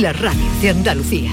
[0.00, 1.30] la radio de Andalucía.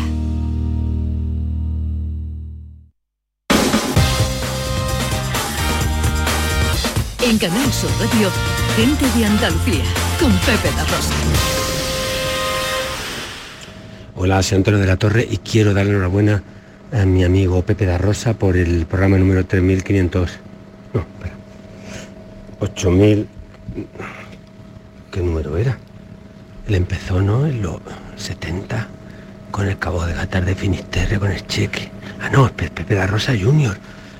[7.24, 8.30] En Canal Sur Radio,
[8.76, 9.84] gente de Andalucía,
[10.20, 11.14] con Pepe La Rosa.
[14.16, 16.44] Hola, soy Antonio de la Torre y quiero darle enhorabuena
[16.92, 20.30] a mi amigo Pepe da Rosa por el programa número 3500.
[20.94, 21.34] No, espera.
[22.60, 23.28] 8000.
[25.12, 25.80] ¿Qué número era?
[26.68, 27.48] Él empezó, ¿no?
[28.22, 28.88] 70,
[29.52, 31.92] con el cabo de Gatar de Finisterre, con el cheque.
[32.22, 33.78] Ah, no, Pepe da Rosa Junior.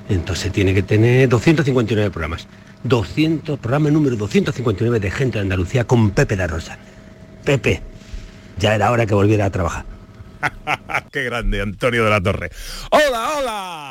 [0.10, 2.48] Entonces tiene que tener 259 programas.
[2.84, 6.78] 200, programa número 259 de gente de Andalucía con Pepe da Rosa.
[7.46, 7.82] Pepe,
[8.58, 9.86] ya era hora que volviera a trabajar.
[11.12, 12.52] Qué grande, Antonio de la Torre.
[12.90, 13.91] ¡Hola, hola!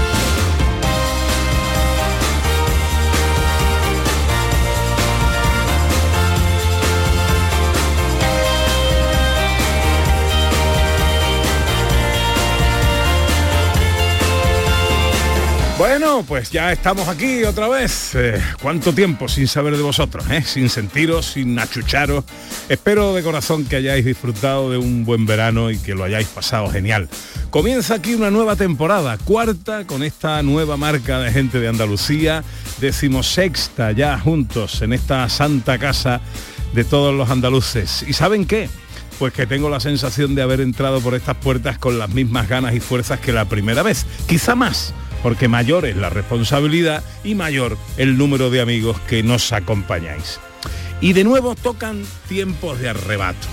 [15.81, 18.13] Bueno, pues ya estamos aquí otra vez.
[18.13, 20.23] Eh, ¿Cuánto tiempo sin saber de vosotros?
[20.29, 20.43] eh?
[20.43, 22.23] Sin sentiros, sin achucharos.
[22.69, 26.69] Espero de corazón que hayáis disfrutado de un buen verano y que lo hayáis pasado
[26.69, 27.09] genial.
[27.49, 32.43] Comienza aquí una nueva temporada, cuarta con esta nueva marca de gente de Andalucía,
[32.79, 36.21] decimosexta ya juntos en esta santa casa
[36.75, 38.05] de todos los andaluces.
[38.07, 38.69] ¿Y saben qué?
[39.17, 42.75] Pues que tengo la sensación de haber entrado por estas puertas con las mismas ganas
[42.75, 44.93] y fuerzas que la primera vez, quizá más,
[45.23, 50.39] porque mayor es la responsabilidad y mayor el número de amigos que nos acompañáis.
[50.99, 53.47] Y de nuevo tocan tiempos de arrebato.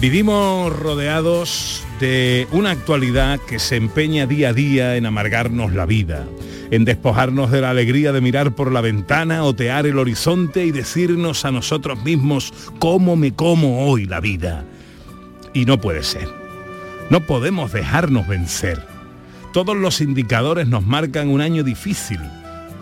[0.00, 6.26] Vivimos rodeados de una actualidad que se empeña día a día en amargarnos la vida,
[6.72, 11.44] en despojarnos de la alegría de mirar por la ventana, otear el horizonte y decirnos
[11.44, 14.64] a nosotros mismos cómo me como hoy la vida.
[15.54, 16.28] Y no puede ser.
[17.10, 18.91] No podemos dejarnos vencer.
[19.52, 22.18] Todos los indicadores nos marcan un año difícil,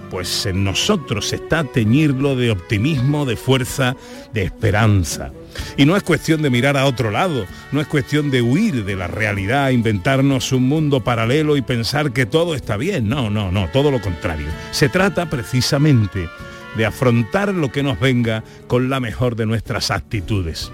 [0.09, 3.97] pues en nosotros está teñirlo de optimismo, de fuerza,
[4.33, 5.33] de esperanza.
[5.77, 8.95] Y no es cuestión de mirar a otro lado, no es cuestión de huir de
[8.95, 13.09] la realidad, inventarnos un mundo paralelo y pensar que todo está bien.
[13.09, 14.47] No, no, no, todo lo contrario.
[14.71, 16.29] Se trata precisamente
[16.77, 20.71] de afrontar lo que nos venga con la mejor de nuestras actitudes.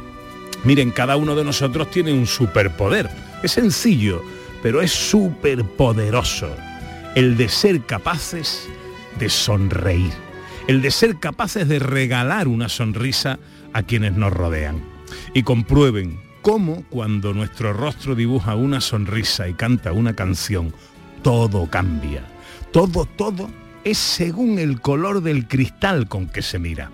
[0.62, 3.08] Miren, cada uno de nosotros tiene un superpoder.
[3.42, 4.22] Es sencillo,
[4.62, 6.55] pero es súper poderoso.
[7.15, 8.69] El de ser capaces
[9.19, 10.12] de sonreír.
[10.69, 13.39] El de ser capaces de regalar una sonrisa
[13.72, 14.83] a quienes nos rodean.
[15.34, 20.73] Y comprueben cómo cuando nuestro rostro dibuja una sonrisa y canta una canción,
[21.23, 22.25] todo cambia.
[22.73, 23.50] Todo, todo
[23.84, 26.91] es según el color del cristal con que se mira.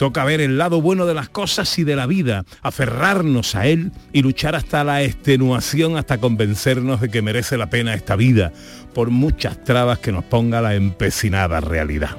[0.00, 3.92] Toca ver el lado bueno de las cosas y de la vida, aferrarnos a él
[4.14, 8.50] y luchar hasta la extenuación, hasta convencernos de que merece la pena esta vida,
[8.94, 12.16] por muchas trabas que nos ponga la empecinada realidad.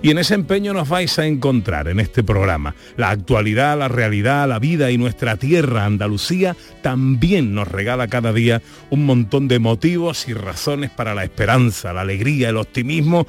[0.00, 2.76] Y en ese empeño nos vais a encontrar en este programa.
[2.96, 8.62] La actualidad, la realidad, la vida y nuestra tierra, Andalucía, también nos regala cada día
[8.90, 13.26] un montón de motivos y razones para la esperanza, la alegría, el optimismo,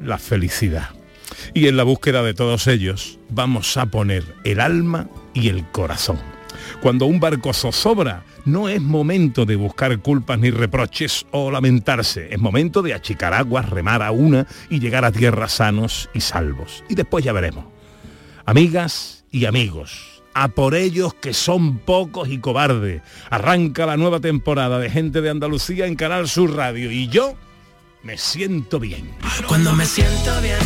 [0.00, 0.90] la felicidad.
[1.54, 6.18] Y en la búsqueda de todos ellos vamos a poner el alma y el corazón.
[6.82, 12.38] Cuando un barco zozobra, no es momento de buscar culpas ni reproches o lamentarse, es
[12.38, 16.84] momento de achicar aguas, remar a una y llegar a tierra sanos y salvos.
[16.88, 17.66] Y después ya veremos.
[18.46, 23.02] Amigas y amigos, a por ellos que son pocos y cobardes.
[23.28, 27.34] Arranca la nueva temporada de Gente de Andalucía en Canal Sur Radio y yo
[28.08, 29.06] me siento bien.
[29.48, 30.56] Cuando me siento bien,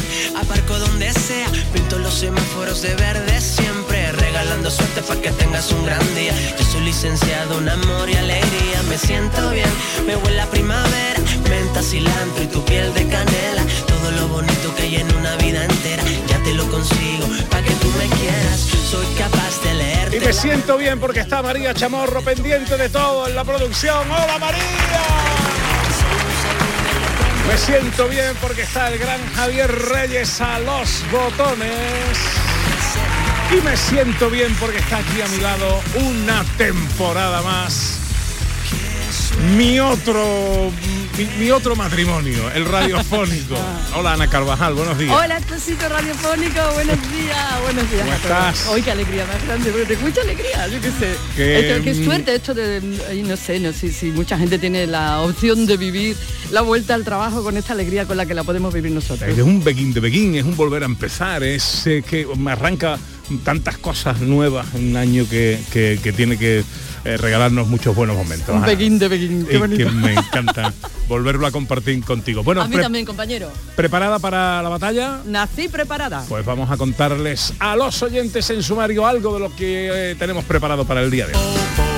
[0.41, 5.85] aparco donde sea, pinto los semáforos de verde siempre, regalando suerte para que tengas un
[5.85, 6.33] gran día.
[6.57, 9.69] Yo soy licenciado en amor y alegría, me siento bien,
[10.07, 11.19] me huele la primavera,
[11.51, 15.65] menta, cilantro y tu piel de canela, todo lo bonito que hay en una vida
[15.65, 20.17] entera, ya te lo consigo, para que tú me quieras, soy capaz de leerte.
[20.19, 24.09] Y me siento bien porque está María Chamorro pendiente de todo en la producción.
[24.09, 25.42] ¡Hola María!
[27.49, 31.71] Me siento bien porque está el gran Javier Reyes a los botones.
[33.51, 38.02] Y me siento bien porque está aquí a mi lado una temporada más
[39.57, 40.71] mi otro
[41.39, 43.55] mi, otro matrimonio, el radiofónico.
[43.97, 45.15] Hola Ana Carvajal, buenos días.
[45.15, 48.03] Hola, esposito radiofónico, buenos días, buenos días.
[48.03, 48.67] ¿Cómo estás?
[48.69, 51.15] Hoy qué alegría más grande, porque te mucha alegría, yo qué sé.
[51.37, 55.21] Que, qué mm, suerte esto de, no sé, no sé si mucha gente tiene la
[55.21, 56.17] opción de vivir
[56.51, 59.29] la vuelta al trabajo con esta alegría con la que la podemos vivir nosotros.
[59.29, 62.99] Es un begin de begin, es un volver a empezar, es eh, que me arranca
[63.45, 66.65] tantas cosas nuevas en un año que, que tiene que
[67.05, 68.55] eh, regalarnos muchos buenos momentos.
[68.55, 69.89] Un pequín de pequín, qué bonito.
[69.89, 70.73] que me encanta
[71.09, 72.45] volverlo a compartir contigo.
[72.45, 73.51] Bueno, a mí también, compañero.
[73.75, 75.21] ¿Preparada para la batalla?
[75.27, 76.25] Nací preparada.
[76.29, 80.45] Pues vamos a contarles a los oyentes en sumario algo de lo que eh, tenemos
[80.45, 81.92] preparado para el día de hoy.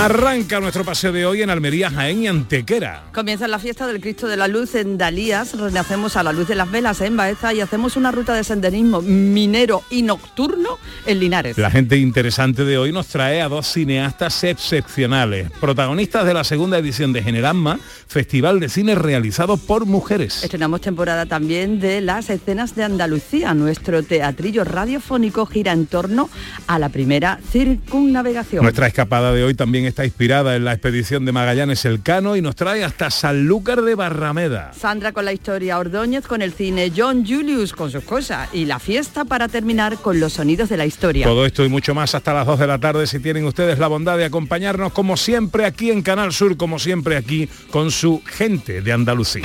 [0.00, 3.04] Arranca nuestro paseo de hoy en Almería, Jaén y Antequera.
[3.12, 6.54] Comienza la fiesta del Cristo de la Luz en Dalías, renacemos a la luz de
[6.54, 11.58] las velas en Baeza y hacemos una ruta de senderismo minero y nocturno en Linares.
[11.58, 16.78] La gente interesante de hoy nos trae a dos cineastas excepcionales, protagonistas de la segunda
[16.78, 20.42] edición de Generamma, Festival de Cine realizado por mujeres.
[20.42, 23.52] Estrenamos temporada también de las escenas de Andalucía.
[23.52, 26.30] Nuestro teatrillo radiofónico gira en torno
[26.66, 28.62] a la primera circunnavegación.
[28.62, 32.56] Nuestra escapada de hoy también está inspirada en la expedición de Magallanes Elcano y nos
[32.56, 34.72] trae hasta Sanlúcar de Barrameda.
[34.72, 38.78] Sandra con la historia Ordóñez con el cine, John Julius con sus cosas y la
[38.78, 41.26] fiesta para terminar con los sonidos de la historia.
[41.26, 43.88] Todo esto y mucho más hasta las 2 de la tarde si tienen ustedes la
[43.88, 48.80] bondad de acompañarnos como siempre aquí en Canal Sur, como siempre aquí con su gente
[48.82, 49.44] de Andalucía.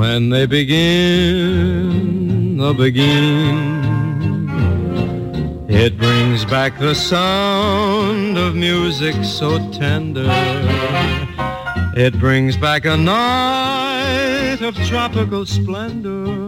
[0.00, 0.78] When they begin
[2.56, 4.48] the beginning,
[5.68, 10.24] it brings back the sound of music so tender.
[11.94, 16.39] It brings back a night of tropical splendor.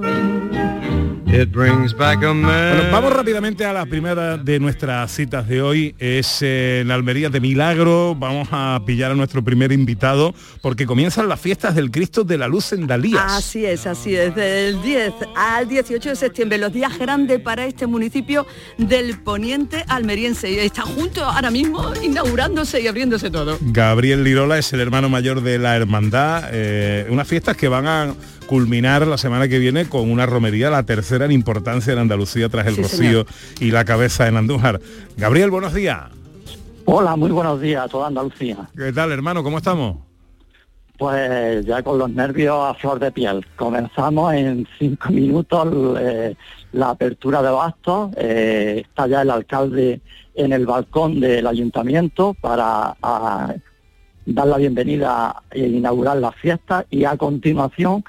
[2.42, 5.94] Bueno, vamos rápidamente a la primera de nuestras citas de hoy.
[5.98, 8.14] Es en Almería de Milagro.
[8.14, 12.48] Vamos a pillar a nuestro primer invitado porque comienzan las fiestas del Cristo de la
[12.48, 13.24] Luz en Dalías.
[13.26, 14.34] Así es, así es.
[14.34, 18.46] Del 10 al 18 de septiembre, los días grandes para este municipio
[18.76, 20.62] del poniente almeriense.
[20.62, 23.56] Está junto ahora mismo inaugurándose y abriéndose todo.
[23.62, 26.50] Gabriel Lirola es el hermano mayor de la hermandad.
[26.52, 28.14] Eh, unas fiestas que van a
[28.52, 32.66] culminar la semana que viene con una romería, la tercera en importancia en Andalucía tras
[32.66, 33.24] el Rocío
[33.60, 34.78] y la cabeza en Andújar.
[35.16, 36.02] Gabriel, buenos días.
[36.84, 38.58] Hola, muy buenos días a toda Andalucía.
[38.76, 39.42] ¿Qué tal, hermano?
[39.42, 39.96] ¿Cómo estamos?
[40.98, 43.42] Pues ya con los nervios a flor de piel.
[43.56, 46.36] Comenzamos en cinco minutos eh,
[46.72, 48.10] la apertura de bastos.
[48.18, 50.02] Eh, está ya el alcalde
[50.34, 52.94] en el balcón del ayuntamiento para
[54.26, 58.04] dar la bienvenida e inaugurar la fiesta y a continuación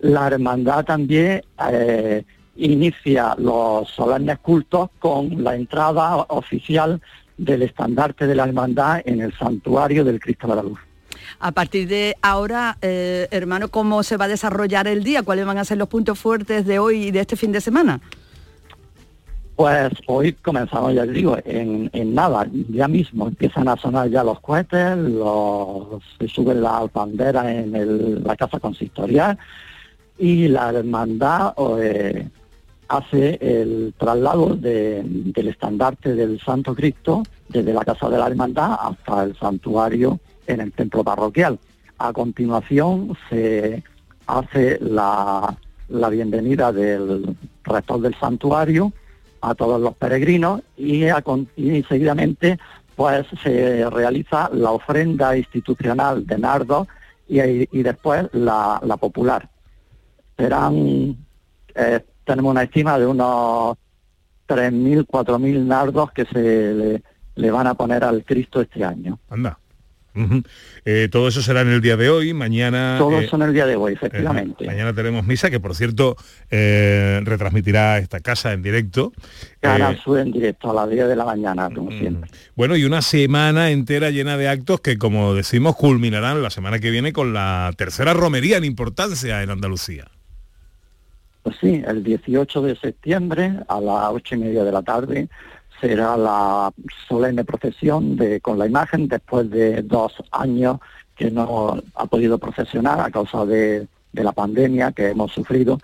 [0.00, 2.24] la hermandad también eh,
[2.56, 7.00] inicia los solemnes cultos con la entrada oficial
[7.36, 10.78] del estandarte de la hermandad en el santuario del Cristo de la Luz.
[11.40, 15.22] A partir de ahora, eh, hermano, ¿cómo se va a desarrollar el día?
[15.22, 18.00] ¿Cuáles van a ser los puntos fuertes de hoy y de este fin de semana?
[19.54, 24.96] Pues hoy comenzamos, ya digo, en, nada, ya mismo empiezan a sonar ya los cohetes,
[24.96, 29.36] los, se suben las banderas en la casa consistorial,
[30.18, 32.28] y la hermandad eh,
[32.88, 39.24] hace el traslado del estandarte del Santo Cristo desde la Casa de la Hermandad hasta
[39.24, 41.58] el santuario en el templo parroquial.
[41.98, 43.82] A continuación se
[44.26, 45.56] hace la,
[45.88, 48.92] bienvenida del rector del santuario
[49.40, 51.06] a todos los peregrinos y,
[51.88, 52.58] seguidamente
[52.96, 56.88] pues se realiza la ofrenda institucional de nardo
[57.28, 59.48] y, después la popular
[60.38, 61.16] serán,
[61.74, 63.76] eh, tenemos una estima de unos
[64.46, 67.02] 3.000, 4.000 nardos que se
[67.34, 69.18] le, van a poner al Cristo este año.
[69.28, 69.58] Anda.
[70.84, 72.96] Eh, todo eso será en el día de hoy, mañana...
[72.98, 74.66] Todo eh, eso en el día de hoy, efectivamente.
[74.66, 76.16] mañana tenemos misa, que por cierto
[76.50, 79.12] retransmitirá esta casa en directo.
[79.60, 82.28] Canal Sur en directo a las 10 de la mañana, como siempre.
[82.56, 86.90] Bueno, y una semana entera llena de actos que, como decimos, culminarán la semana que
[86.90, 90.06] viene con la tercera romería en importancia en Andalucía.
[91.48, 95.30] Pues sí, el 18 de septiembre a las ocho y media de la tarde
[95.80, 96.70] será la
[97.08, 100.76] solemne procesión con la imagen después de dos años
[101.16, 105.80] que no ha podido procesionar a causa de, la pandemia que hemos sufrido.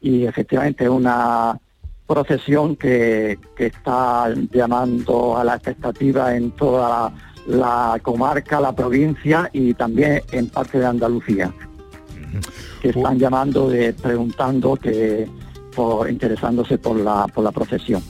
[0.00, 1.60] Y efectivamente una
[2.08, 7.12] procesión que está llamando a la expectativa en toda
[7.46, 11.54] la, comarca, la provincia y también en parte de Andalucía,
[12.80, 15.28] que están llamando, de, preguntando que
[15.74, 18.02] por, interesándose por la, por la procesión.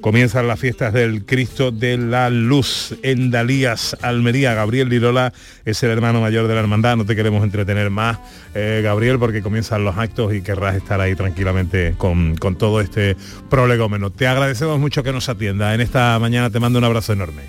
[0.00, 4.54] Comienzan las fiestas del Cristo de la Luz en Dalías, Almería.
[4.54, 5.32] Gabriel Lirola
[5.64, 6.96] es el hermano mayor de la hermandad.
[6.96, 8.18] No te queremos entretener más,
[8.54, 13.16] eh, Gabriel, porque comienzan los actos y querrás estar ahí tranquilamente con, con todo este
[13.48, 14.10] prolegómeno.
[14.10, 15.74] Te agradecemos mucho que nos atienda.
[15.74, 17.42] En esta mañana te mando un abrazo enorme.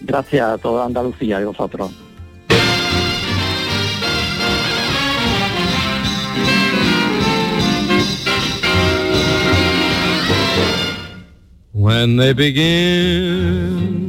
[0.00, 1.92] Gracias a toda Andalucía y vosotros.
[11.88, 14.08] When they begin,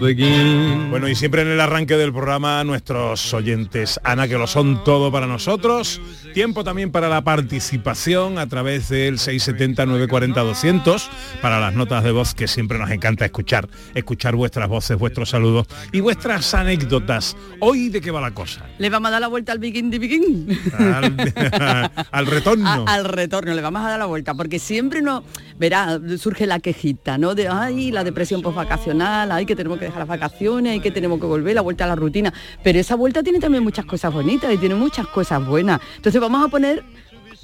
[0.00, 0.90] begin.
[0.90, 5.12] Bueno, y siempre en el arranque del programa nuestros oyentes, Ana, que lo son todo
[5.12, 6.00] para nosotros.
[6.32, 11.08] Tiempo también para la participación a través del 670-940-200
[11.40, 15.66] para las notas de voz que siempre nos encanta escuchar, escuchar vuestras voces, vuestros saludos
[15.92, 17.36] y vuestras anécdotas.
[17.60, 18.66] Hoy, ¿de qué va la cosa?
[18.78, 20.58] Le vamos a dar la vuelta al begin de begin.
[22.10, 22.84] Al, retorno.
[22.88, 25.22] al retorno, le vamos a dar la vuelta, porque siempre no,
[25.58, 27.34] verá, surge la quejita, ¿no?
[27.34, 31.20] De, ay, la depresión postvacacional, ay, que tenemos que dejar las vacaciones, ay, que tenemos
[31.20, 32.32] que volver, la vuelta a la rutina.
[32.62, 35.80] Pero esa vuelta tiene también muchas cosas bonitas y tiene muchas cosas buenas.
[35.96, 36.84] Entonces vamos a poner,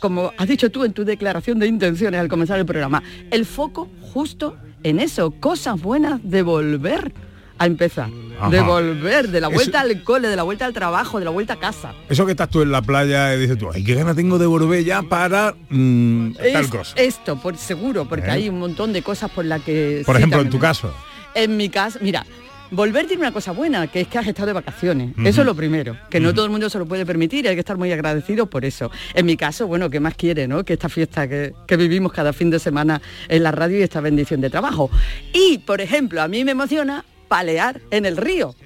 [0.01, 3.89] como has dicho tú en tu declaración de intenciones al comenzar el programa, el foco
[4.13, 7.13] justo en eso, cosas buenas de volver
[7.61, 8.11] a empezar.
[8.51, 11.53] De volver, de la vuelta al cole, de la vuelta al trabajo, de la vuelta
[11.55, 11.93] a casa.
[12.09, 14.47] Eso que estás tú en la playa y dices tú, ay, qué gana tengo de
[14.47, 16.97] volver ya para mm, tal cosa.
[16.97, 18.33] Esto, por seguro, porque ¿Eh?
[18.33, 20.03] hay un montón de cosas por las que...
[20.07, 20.91] Por ejemplo, en tu caso.
[21.35, 22.25] En mi caso, mira,
[22.73, 25.13] Volver tiene una cosa buena, que es que has estado de vacaciones.
[25.25, 27.57] Eso es lo primero, que no todo el mundo se lo puede permitir y hay
[27.57, 28.93] que estar muy agradecido por eso.
[29.13, 30.65] En mi caso, bueno, ¿qué más quiere, no?
[30.65, 34.41] Que esta fiesta que, vivimos cada fin de semana en la radio y esta bendición
[34.41, 34.89] de trabajo.
[35.33, 38.57] Y, por ejemplo, a mí me emociona palear en el río.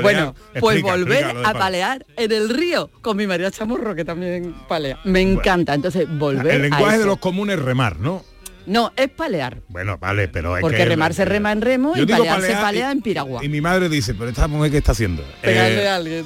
[0.00, 4.98] bueno, pues volver a palear en el río con mi María Chamorro, que también palea.
[5.04, 5.74] Me encanta.
[5.74, 8.24] Entonces, volver El lenguaje de los comunes remar, ¿no?
[8.64, 9.58] No, es palear.
[9.68, 13.02] Bueno, vale, pero hay Porque remar se rema en remo y palear se palea en
[13.02, 13.44] piragua.
[13.44, 15.22] Y mi madre dice, pero esta mujer qué está haciendo.
[15.42, 16.24] Pegarle a alguien,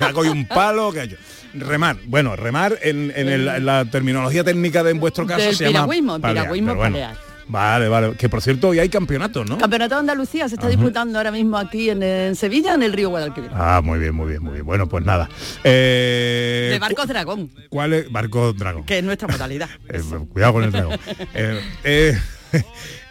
[0.00, 1.16] Hago un palo que
[1.52, 5.86] Remar, bueno, remar en, la terminología técnica de en vuestro caso se llama
[6.20, 7.29] piragüismo, palear.
[7.50, 8.14] Vale, vale.
[8.14, 9.58] Que por cierto, hoy hay campeonato, ¿no?
[9.58, 13.50] Campeonato de Andalucía se está disputando ahora mismo aquí en, Sevilla, en el río Guadalquivir.
[13.52, 14.64] Ah, muy bien, muy bien, muy bien.
[14.64, 15.28] Bueno, pues nada.
[15.64, 17.50] Eh, de Barco Dragón.
[17.68, 18.12] ¿Cuál es?
[18.12, 18.84] Barco Dragón.
[18.84, 19.68] Que es nuestra modalidad.
[19.92, 20.00] Eh,
[20.32, 20.98] cuidado con el dragón.
[21.34, 22.16] Eh,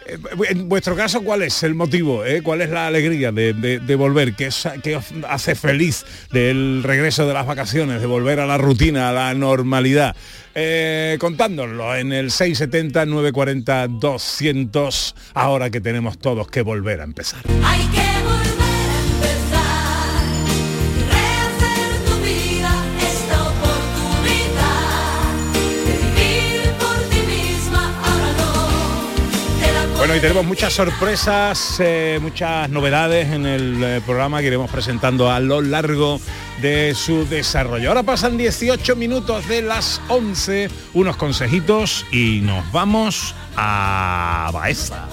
[0.06, 2.22] en vuestro caso, ¿cuál es el motivo?
[2.42, 4.34] ¿Cuál es la alegría de, volver?
[4.34, 4.66] ¿Qué, os
[5.28, 10.16] hace feliz del regreso de las vacaciones, de volver a la rutina, a la normalidad?
[10.54, 17.42] eh, contándolo en el 670-940-200, ahora que tenemos todos que volver a empezar.
[30.10, 35.30] Bueno, y tenemos muchas sorpresas, eh, muchas novedades en el eh, programa que iremos presentando
[35.30, 36.20] a lo largo
[36.60, 37.90] de su desarrollo.
[37.90, 45.06] Ahora pasan 18 minutos de las 11, unos consejitos y nos vamos a Baeza.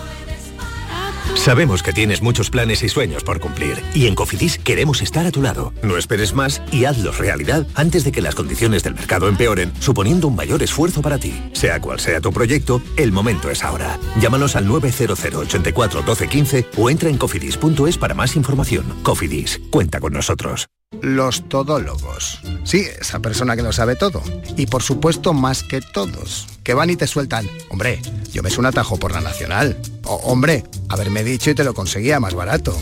[1.35, 5.31] Sabemos que tienes muchos planes y sueños por cumplir y en Cofidis queremos estar a
[5.31, 5.73] tu lado.
[5.81, 10.27] No esperes más y hazlos realidad antes de que las condiciones del mercado empeoren, suponiendo
[10.27, 11.33] un mayor esfuerzo para ti.
[11.53, 13.99] Sea cual sea tu proyecto, el momento es ahora.
[14.19, 18.85] Llámanos al 900 84 12 15 o entra en cofidis.es para más información.
[19.03, 20.67] Cofidis, cuenta con nosotros.
[21.01, 22.39] Los todólogos.
[22.63, 24.23] Sí, esa persona que lo sabe todo.
[24.55, 26.47] Y por supuesto más que todos.
[26.67, 27.49] Que van y te sueltan.
[27.69, 28.01] Hombre,
[28.33, 29.77] yo me un atajo por la nacional.
[30.03, 32.77] O, hombre, haberme dicho y te lo conseguía más barato.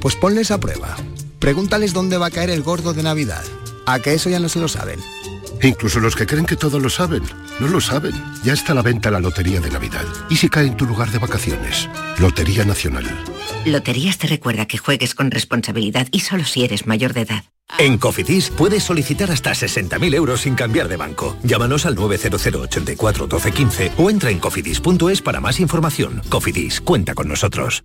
[0.00, 0.94] Pues ponles a prueba.
[1.40, 3.42] Pregúntales dónde va a caer el gordo de Navidad.
[3.86, 5.00] A que eso ya no se lo saben.
[5.62, 7.22] Incluso los que creen que todo lo saben,
[7.60, 8.12] no lo saben.
[8.42, 10.04] Ya está a la venta la Lotería de Navidad.
[10.28, 11.88] ¿Y si cae en tu lugar de vacaciones?
[12.18, 13.06] Lotería Nacional.
[13.64, 17.44] Loterías te recuerda que juegues con responsabilidad y solo si eres mayor de edad.
[17.78, 21.36] En Cofidis puedes solicitar hasta 60.000 euros sin cambiar de banco.
[21.42, 26.22] Llámanos al 900 84 12 15 o entra en cofidis.es para más información.
[26.28, 27.84] Cofidis, cuenta con nosotros.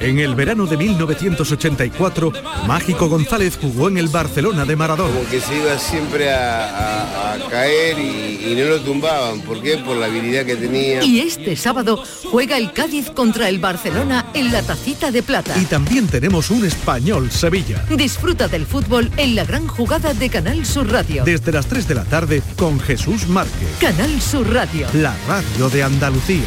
[0.00, 2.32] En el verano de 1984,
[2.66, 5.14] Mágico González jugó en el Barcelona de Maradona.
[5.14, 9.40] Como que se iba siempre a, a- a caer y, y no lo tumbaban.
[9.42, 9.76] ¿Por qué?
[9.78, 11.02] Por la habilidad que tenía.
[11.04, 15.54] Y este sábado juega el Cádiz contra el Barcelona en la Tacita de Plata.
[15.60, 17.84] Y también tenemos un español Sevilla.
[17.90, 21.24] Disfruta del fútbol en la gran jugada de Canal Sur Radio.
[21.24, 23.68] Desde las 3 de la tarde con Jesús Márquez.
[23.80, 24.86] Canal Sur Radio.
[24.94, 26.46] La radio de Andalucía.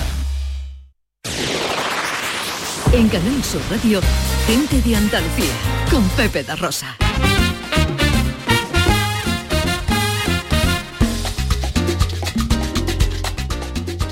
[2.93, 4.01] En Canal Sur Radio,
[4.48, 5.53] gente de Andalucía,
[5.89, 6.98] con Pepe da Rosa.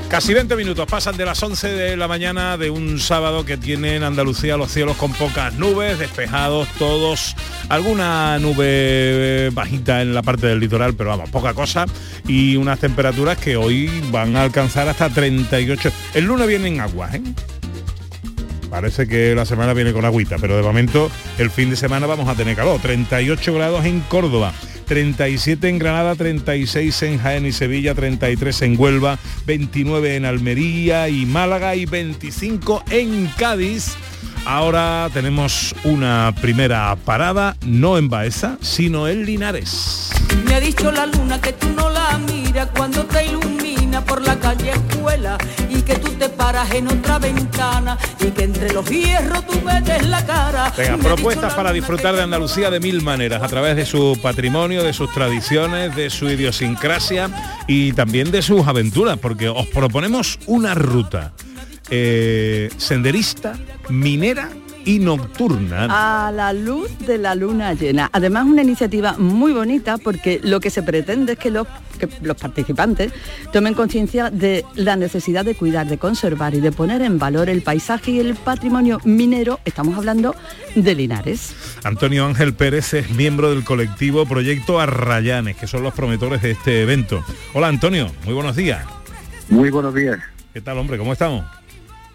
[0.07, 3.97] Casi 20 minutos pasan de las 11 de la mañana de un sábado que tiene
[3.97, 7.35] en Andalucía los cielos con pocas nubes, despejados todos,
[7.67, 11.85] alguna nube bajita en la parte del litoral, pero vamos, poca cosa,
[12.25, 15.91] y unas temperaturas que hoy van a alcanzar hasta 38.
[16.13, 17.21] El lunes vienen aguas, ¿eh?
[18.69, 22.27] Parece que la semana viene con agüita, pero de momento el fin de semana vamos
[22.27, 22.79] a tener calor.
[22.81, 24.53] 38 grados en Córdoba,
[24.85, 31.25] 37 en Granada, 36 en Jaén y Sevilla, 33 en Huelva, 29 en Almería y
[31.25, 33.95] Málaga y 25 en Cádiz.
[34.45, 40.11] Ahora tenemos una primera parada, no en Baeza, sino en Linares.
[40.45, 43.25] Me ha dicho la luna que tú no la miras cuando te
[43.99, 45.37] ilumina por la calle escuela
[45.69, 50.07] y que tú te paras en otra ventana y que entre los hierros tú metes
[50.07, 50.73] la cara.
[50.77, 54.83] Venga, Me propuestas para disfrutar de Andalucía de mil maneras, a través de su patrimonio,
[54.83, 57.29] de sus tradiciones, de su idiosincrasia
[57.67, 61.33] y también de sus aventuras, porque os proponemos una ruta
[61.89, 63.53] eh, senderista,
[63.89, 64.49] minera
[64.89, 65.85] y nocturna.
[66.27, 68.09] A la luz de la luna llena.
[68.11, 71.67] Además, una iniciativa muy bonita porque lo que se pretende es que los,
[71.99, 73.13] que los participantes
[73.53, 77.61] tomen conciencia de la necesidad de cuidar, de conservar y de poner en valor el
[77.61, 79.59] paisaje y el patrimonio minero.
[79.63, 80.35] Estamos hablando
[80.73, 81.53] de Linares.
[81.83, 86.81] Antonio Ángel Pérez es miembro del colectivo Proyecto Arrayanes, que son los promotores de este
[86.81, 87.23] evento.
[87.53, 88.83] Hola Antonio, muy buenos días.
[89.49, 90.17] Muy buenos días.
[90.51, 90.97] ¿Qué tal hombre?
[90.97, 91.58] ¿Cómo estamos?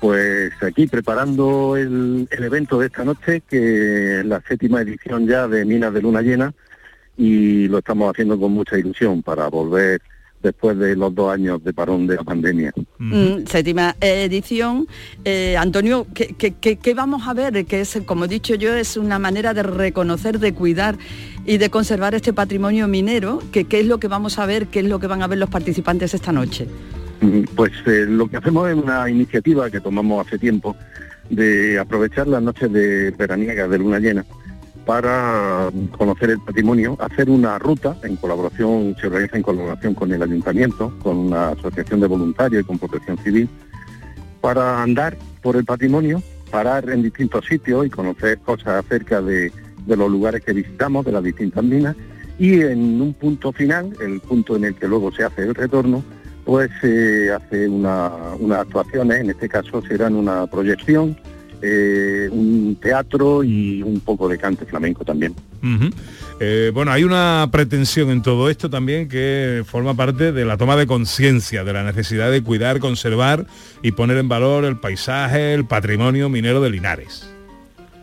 [0.04, 5.64] Pues aquí preparando el, evento de esta noche, que es la séptima edición ya de
[5.64, 6.52] Minas de Luna Llena,
[7.16, 10.02] y lo estamos haciendo con mucha ilusión para volver
[10.42, 12.70] después de los dos años de parón de la pandemia.
[12.98, 14.86] Mm, séptima edición.
[15.24, 17.64] Eh, Antonio, ¿qué, qué- qué- qué vamos a ver?
[17.64, 20.98] Que es, como he dicho yo, es una manera de reconocer, de cuidar
[21.46, 23.38] y de conservar este patrimonio minero.
[23.52, 24.66] Que, ¿Qué es lo que vamos a ver?
[24.66, 26.68] ¿Qué es lo que van a ver los participantes esta noche?
[27.24, 30.76] Mm, Pues eh, lo que hacemos es una iniciativa que tomamos hace tiempo
[31.30, 34.24] de aprovechar las noches de veraniegas de luna llena
[34.84, 40.22] para conocer el patrimonio, hacer una ruta en colaboración, se organiza en colaboración con el
[40.22, 43.48] ayuntamiento, con una asociación de voluntarios y con protección civil,
[44.42, 49.50] para andar por el patrimonio, parar en distintos sitios y conocer cosas acerca de,
[49.86, 51.96] de los lugares que visitamos, de las distintas minas,
[52.38, 56.04] y en un punto final, el punto en el que luego se hace el retorno,
[56.44, 61.16] pues se hace una, unas actuaciones, en este caso serán una proyección,
[61.62, 65.34] eh, un teatro y un poco de cante flamenco también.
[66.40, 70.76] Eh, bueno, hay una pretensión en todo esto también que forma parte de la toma
[70.76, 73.46] de conciencia de la necesidad de cuidar, conservar
[73.82, 77.30] y poner en valor el paisaje, el patrimonio minero de Linares.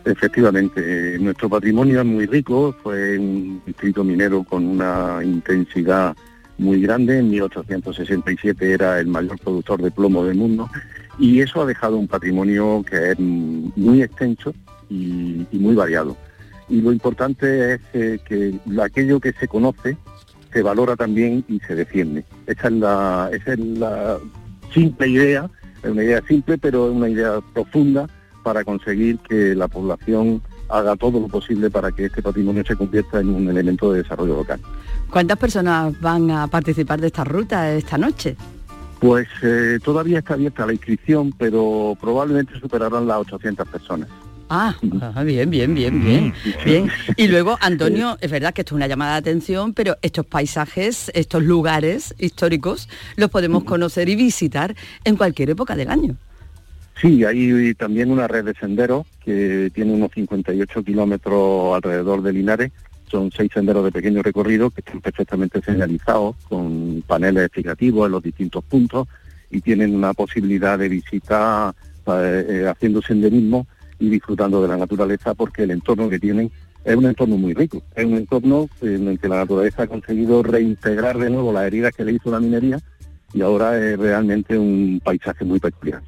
[0.04, 6.16] Efectivamente, eh, nuestro patrimonio es muy rico, fue un distrito minero con una intensidad
[6.62, 10.68] muy grande, en 1867 era el mayor productor de plomo del mundo
[11.18, 14.54] y eso ha dejado un patrimonio que es muy extenso
[14.88, 16.16] y, muy variado.
[16.68, 19.96] Y lo importante es que aquello que se conoce
[20.52, 22.24] se valora también y se defiende.
[22.46, 24.18] Esa es la, esa es la
[24.72, 25.50] simple idea,
[25.82, 28.08] es una idea simple pero es una idea profunda
[28.42, 33.20] para conseguir que la población haga todo lo posible para que este patrimonio se convierta
[33.20, 34.60] en un elemento de desarrollo local.
[35.12, 38.34] ¿Cuántas personas van a participar de esta ruta esta noche?
[38.98, 44.08] Pues eh, todavía está abierta la inscripción, pero probablemente superarán las 800 personas.
[44.48, 44.74] Ah,
[45.14, 46.90] ah, bien, bien, bien, bien, bien.
[47.18, 51.12] Y luego, Antonio, es verdad que esto es una llamada de atención, pero estos paisajes,
[51.14, 56.16] estos lugares históricos, los podemos conocer y visitar en cualquier época del año.
[57.02, 62.72] Sí, hay también una red de senderos que tiene unos 58 kilómetros alrededor de Linares.
[63.12, 68.22] Son seis senderos de pequeño recorrido que están perfectamente señalizados con paneles explicativos en los
[68.22, 69.06] distintos puntos
[69.50, 71.74] y tienen una posibilidad de visita
[72.06, 73.66] eh, eh, haciendo senderismo
[73.98, 76.50] y disfrutando de la naturaleza porque el entorno que tienen
[76.84, 77.82] es un entorno muy rico.
[77.94, 81.94] Es un entorno en el que la naturaleza ha conseguido reintegrar de nuevo las heridas
[81.94, 82.78] que le hizo la minería
[83.34, 86.00] y ahora es realmente un paisaje muy peculiar.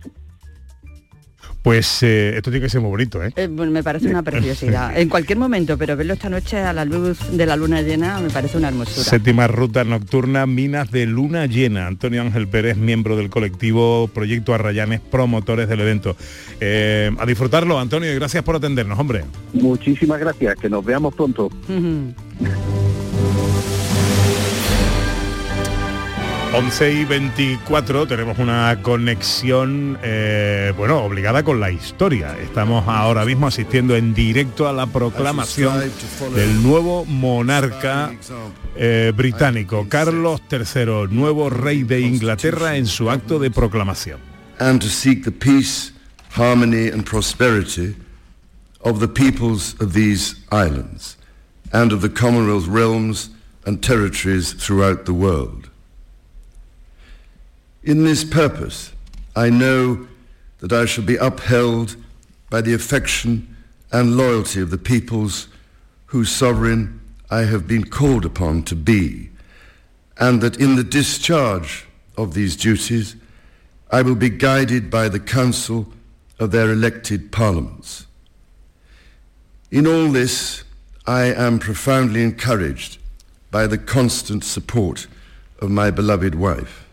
[1.64, 3.32] Pues eh, esto tiene que ser muy bonito, ¿eh?
[3.36, 4.94] Eh, bueno, me parece una preciosidad.
[5.04, 8.28] En cualquier momento, pero verlo esta noche a la luz de la luna llena me
[8.28, 9.02] parece una hermosura.
[9.02, 11.86] Séptima ruta nocturna, Minas de Luna Llena.
[11.86, 16.16] Antonio Ángel Pérez, miembro del colectivo Proyecto Arrayanes, promotores del evento.
[16.60, 19.24] Eh, a disfrutarlo, Antonio, y gracias por atendernos, hombre.
[19.54, 21.50] Muchísimas gracias, que nos veamos pronto.
[26.54, 32.38] 11 y 24 tenemos una conexión, eh, bueno, obligada con la historia.
[32.38, 35.80] Estamos ahora mismo asistiendo en directo a la proclamación
[36.32, 38.12] del nuevo monarca
[38.76, 44.20] eh, británico, Carlos III, nuevo rey de Inglaterra en su acto de proclamación.
[44.60, 45.90] and to seek the peace,
[46.30, 47.96] harmony and prosperity
[48.80, 51.16] of the peoples of these islands
[51.72, 53.30] and of the Commonwealth realms
[53.66, 55.68] and territories throughout the world.
[57.84, 58.92] In this purpose,
[59.36, 60.08] I know
[60.60, 61.96] that I shall be upheld
[62.48, 63.54] by the affection
[63.92, 65.48] and loyalty of the peoples
[66.06, 66.98] whose sovereign
[67.30, 69.28] I have been called upon to be,
[70.18, 71.84] and that in the discharge
[72.16, 73.16] of these duties,
[73.90, 75.86] I will be guided by the counsel
[76.38, 78.06] of their elected parliaments.
[79.70, 80.64] In all this,
[81.06, 82.96] I am profoundly encouraged
[83.50, 85.06] by the constant support
[85.58, 86.83] of my beloved wife.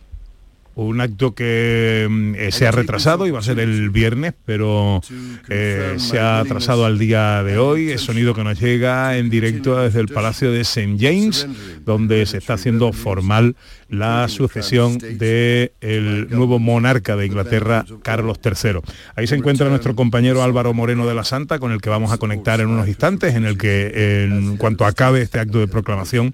[0.74, 5.02] Un acto que mm, eh, se ha retrasado, iba a ser el viernes, pero
[5.48, 7.90] eh, se ha atrasado al día de hoy.
[7.90, 10.96] Es sonido que nos llega en directo desde el Palacio de St.
[10.98, 11.46] James,
[11.84, 13.54] donde se está haciendo formal
[13.92, 18.80] la sucesión del nuevo monarca de Inglaterra, Carlos III.
[19.14, 22.16] Ahí se encuentra nuestro compañero Álvaro Moreno de la Santa, con el que vamos a
[22.16, 26.32] conectar en unos instantes, en el que en cuanto acabe este acto de proclamación,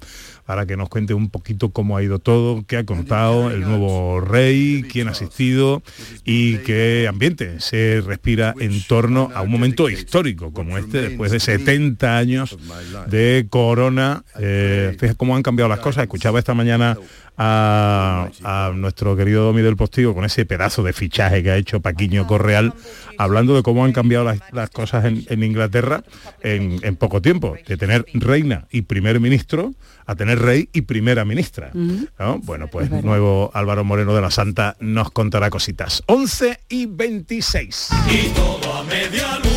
[0.49, 4.23] para que nos cuente un poquito cómo ha ido todo, qué ha contado el nuevo
[4.23, 5.83] rey, quién ha asistido
[6.25, 11.41] y qué ambiente se respira en torno a un momento histórico como este, después de
[11.41, 12.57] 70 años
[13.09, 14.25] de corona.
[14.41, 16.05] Eh, fíjate cómo han cambiado las cosas.
[16.05, 16.97] Escuchaba esta mañana
[17.39, 21.81] a, a nuestro querido Domi del Postigo con ese pedazo de fichaje que ha hecho
[21.81, 22.75] Paquiño Correal,
[23.17, 26.03] hablando de cómo han cambiado las, las cosas en, en Inglaterra
[26.43, 29.73] en, en poco tiempo, de tener reina y primer ministro
[30.07, 31.71] a tener rey y primera ministra.
[31.75, 32.39] ¿no?
[32.39, 36.03] Bueno, pues nuevo Álvaro Moreno de la Santa nos contará cositas.
[36.07, 37.89] 11 y 26.
[38.11, 39.48] Y todo a media luz,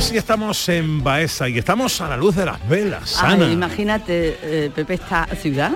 [0.00, 3.22] sí estamos en Baeza y estamos a la luz de las velas.
[3.22, 3.44] Ana.
[3.44, 5.72] Ay, imagínate, eh, Pepe, esta ciudad,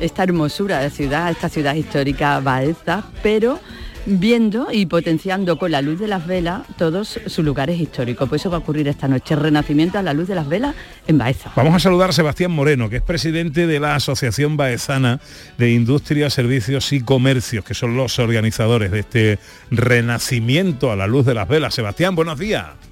[0.00, 3.60] esta hermosura de ciudad, esta ciudad histórica Baeza, pero
[4.06, 8.28] viendo y potenciando con la luz de las velas todos sus lugares históricos.
[8.28, 10.74] Pues eso va a ocurrir esta noche, renacimiento a la luz de las velas
[11.06, 11.52] en Baeza.
[11.54, 15.20] Vamos a saludar a Sebastián Moreno, que es presidente de la Asociación Baezana
[15.58, 19.38] de Industria, Servicios y Comercios, que son los organizadores de este
[19.70, 21.74] renacimiento a la luz de las velas.
[21.74, 22.89] Sebastián, buenos días.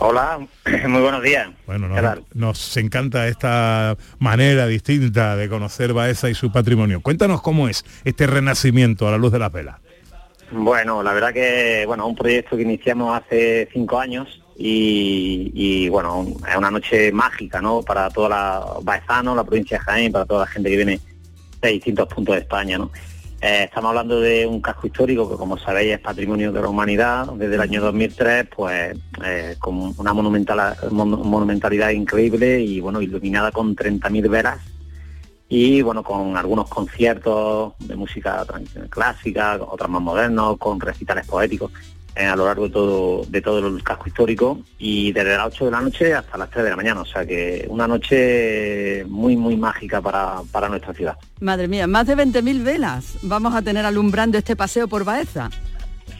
[0.00, 0.38] Hola,
[0.88, 1.48] muy buenos días.
[1.66, 7.00] Bueno, ¿Qué nos, nos encanta esta manera distinta de conocer Baeza y su patrimonio.
[7.00, 9.76] Cuéntanos cómo es este renacimiento a la luz de las velas.
[10.52, 16.26] Bueno, la verdad que bueno, un proyecto que iniciamos hace cinco años y, y, bueno,
[16.48, 17.82] es una noche mágica, ¿no?
[17.82, 21.00] Para toda la Baezano, la provincia de Jaén, para toda la gente que viene
[21.60, 22.90] de distintos puntos de España, ¿no?
[23.40, 27.26] Eh, estamos hablando de un casco histórico que, como sabéis, es patrimonio de la humanidad.
[27.34, 33.52] Desde el año 2003, pues eh, con una monumental, mon- monumentalidad increíble y bueno, iluminada
[33.52, 34.58] con 30.000 velas
[35.48, 38.44] y bueno, con algunos conciertos de música
[38.90, 41.70] clásica, otros más modernos, con recitales poéticos
[42.26, 45.70] a lo largo de todo, de todo el casco histórico y desde las 8 de
[45.70, 49.56] la noche hasta las 3 de la mañana, o sea que una noche muy muy
[49.56, 51.16] mágica para, para nuestra ciudad.
[51.40, 55.50] Madre mía, más de 20.000 velas vamos a tener alumbrando este paseo por Baeza.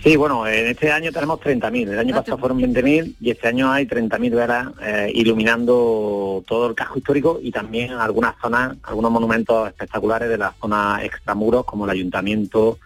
[0.03, 3.73] Sí, bueno, en este año tenemos 30.000, el año pasado fueron 20.000 y este año
[3.73, 9.67] hay 30.000 velas eh, iluminando todo el casco histórico y también algunas zonas, algunos monumentos
[9.67, 12.79] espectaculares de las zonas extramuros como el ayuntamiento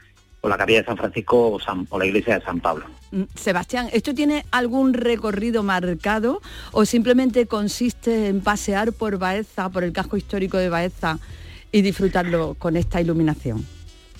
[0.44, 2.84] o la capilla de San Francisco o, San- o la iglesia de San Pablo.
[3.12, 9.84] Mm, Sebastián, ¿esto tiene algún recorrido marcado o simplemente consiste en pasear por Baeza, por
[9.84, 11.18] el casco histórico de Baeza
[11.70, 13.64] y disfrutarlo con esta iluminación?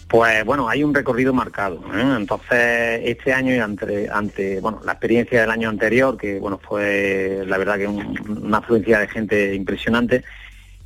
[0.07, 1.83] Pues bueno, hay un recorrido marcado.
[1.95, 2.15] ¿eh?
[2.17, 7.43] Entonces, este año y ante, ante bueno, la experiencia del año anterior, que bueno, fue
[7.47, 10.23] la verdad que un- una afluencia de gente impresionante,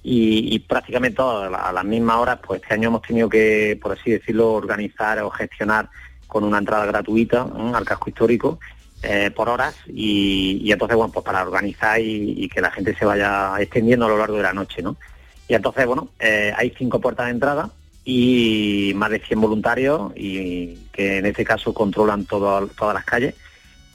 [0.08, 3.76] y, prácticamente todas a la- a las mismas horas, pues este año hemos tenido que,
[3.82, 5.88] por así decirlo, organizar o gestionar
[6.28, 7.42] con una entrada gratuita
[7.74, 8.58] al casco histórico
[9.02, 13.04] eh, por horas y, entonces, bueno, pues para organizar y, y que la gente se
[13.04, 14.96] vaya extendiendo a lo largo de la noche, ¿no?
[15.48, 17.70] Y entonces, bueno, eh, hay cinco puertas de entrada
[18.04, 23.34] y más de 100 voluntarios y que en este caso controlan todo- todas las calles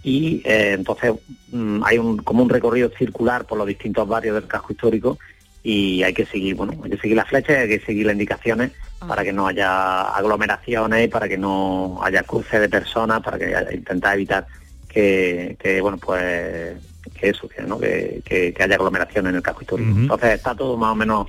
[0.04, 1.14] y eh, entonces
[1.52, 5.18] mm, hay un, como un recorrido circular por los distintos barrios del casco histórico
[5.64, 8.14] y hay que seguir, bueno, hay que seguir las flechas, y hay que seguir las
[8.14, 8.72] indicaciones
[9.08, 13.74] para que no haya aglomeraciones, para que no haya cruce de personas, para que haya-
[13.74, 14.46] intentar evitar
[14.88, 16.78] que, que, bueno, pues
[17.20, 17.80] que eso, que, ¿no?
[17.80, 19.92] que, que- que haya aglomeraciones en el casco histórico.
[19.92, 20.00] Ujú.
[20.02, 21.28] Entonces está todo más o menos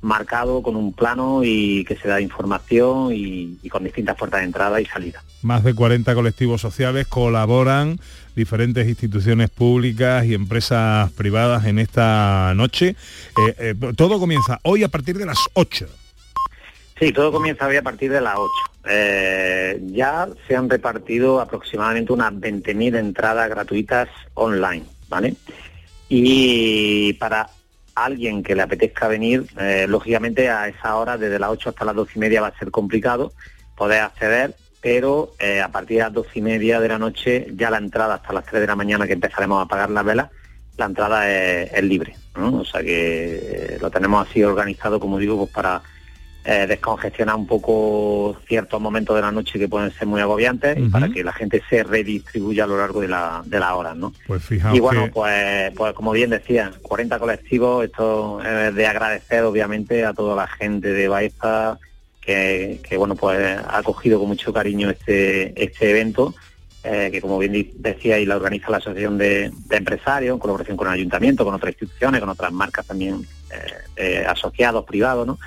[0.00, 4.46] marcado con un plano y que se da información y, y con distintas puertas de
[4.46, 5.22] entrada y salida.
[5.42, 8.00] Más de 40 colectivos sociales colaboran,
[8.34, 12.96] diferentes instituciones públicas y empresas privadas en esta noche.
[13.48, 15.86] Eh, eh, todo comienza hoy a partir de las 8.
[16.98, 18.50] Sí, todo comienza hoy a partir de las 8.
[18.88, 25.34] Eh, ya se han repartido aproximadamente unas 20.000 entradas gratuitas online, ¿vale?
[26.08, 27.48] Y para
[27.94, 29.46] alguien que le apetezca venir,
[29.86, 32.70] lógicamente a esa hora, desde las 8 hasta las 12 y media va a ser
[32.70, 33.32] complicado
[33.76, 37.70] poder acceder, pero eh, a partir de las 12 y media de la noche, ya
[37.70, 40.28] la entrada hasta las 3 de la mañana que empezaremos a apagar las velas,
[40.76, 42.56] la entrada es, es libre, ¿no?
[42.60, 43.38] O sea que
[43.74, 45.82] eh, lo tenemos así organizado, como digo, pues para
[46.44, 50.88] eh, descongestionar un poco ciertos momentos de la noche que pueden ser muy agobiantes y
[50.88, 54.12] para que la gente se redistribuya a lo largo de, la, de las horas, ¿no?
[54.26, 58.86] Pues fijaos Y bueno, que- pues, pues como bien decía, 40 colectivos, esto es de
[58.88, 61.78] agradecer obviamente a toda la gente de Baeza
[62.22, 66.34] que, bueno pues ha acogido con mucho cariño este, este evento,
[66.84, 70.88] eh, que como bien decía y la organiza la Asociación de, Empresarios, en colaboración con
[70.88, 75.38] el Ayuntamiento, con otras instituciones, con otras marcas también eh, eh, asociados, privados, ¿no?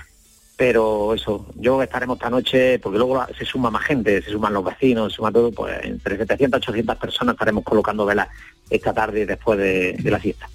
[0.57, 4.63] Pero eso, yo estaremos esta noche, porque luego se suma más gente, se suman los
[4.63, 8.29] vecinos, se suma todo, pues entre 700 y 800 personas estaremos colocando velas
[8.69, 10.47] esta tarde después de, de la fiesta.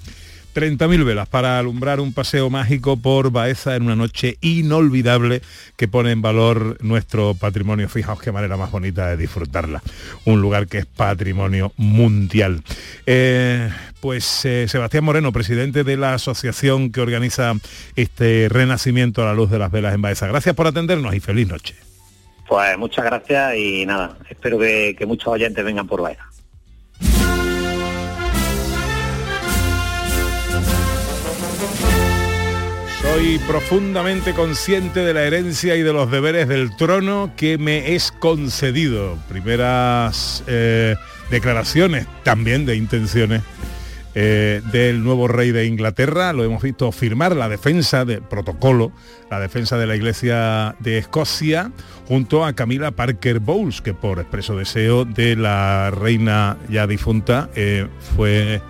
[0.54, 5.42] 30.000 velas para alumbrar un paseo mágico por Baeza en una noche inolvidable
[5.76, 7.88] que pone en valor nuestro patrimonio.
[7.88, 9.82] Fijaos qué manera más bonita de disfrutarla.
[10.24, 12.62] Un lugar que es patrimonio mundial.
[13.06, 17.54] Eh, pues eh, Sebastián Moreno, presidente de la asociación que organiza
[17.96, 20.26] este renacimiento a la luz de las velas en Baeza.
[20.26, 21.74] Gracias por atendernos y feliz noche.
[22.48, 26.28] Pues muchas gracias y nada, espero que, que muchos oyentes vengan por Baeza.
[33.12, 38.12] Soy profundamente consciente de la herencia y de los deberes del trono que me es
[38.12, 39.18] concedido.
[39.28, 40.94] Primeras eh,
[41.28, 43.42] declaraciones también de intenciones
[44.14, 46.32] eh, del nuevo rey de Inglaterra.
[46.32, 48.92] Lo hemos visto firmar la defensa del protocolo,
[49.28, 51.72] la defensa de la Iglesia de Escocia,
[52.06, 57.88] junto a Camila Parker Bowles, que por expreso deseo de la reina ya difunta eh,
[58.14, 58.62] fue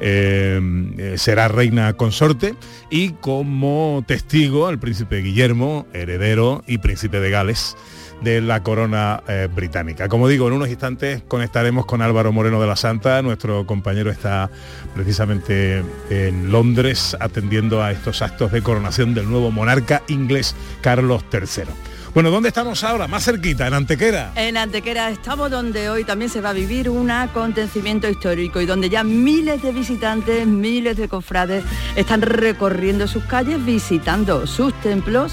[0.00, 0.60] eh,
[0.98, 2.54] eh, será reina consorte
[2.90, 7.76] y como testigo el príncipe Guillermo, heredero y príncipe de Gales
[8.22, 10.08] de la corona eh, británica.
[10.08, 14.50] Como digo, en unos instantes conectaremos con Álvaro Moreno de la Santa, nuestro compañero está
[14.94, 21.93] precisamente en Londres atendiendo a estos actos de coronación del nuevo monarca inglés Carlos III.
[22.14, 23.08] Bueno, ¿dónde estamos ahora?
[23.08, 24.30] Más cerquita, en Antequera.
[24.36, 28.88] En Antequera estamos donde hoy también se va a vivir un acontecimiento histórico y donde
[28.88, 31.64] ya miles de visitantes, miles de cofrades
[31.96, 35.32] están recorriendo sus calles, visitando sus templos.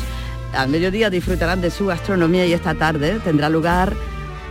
[0.56, 3.94] Al mediodía disfrutarán de su gastronomía y esta tarde tendrá lugar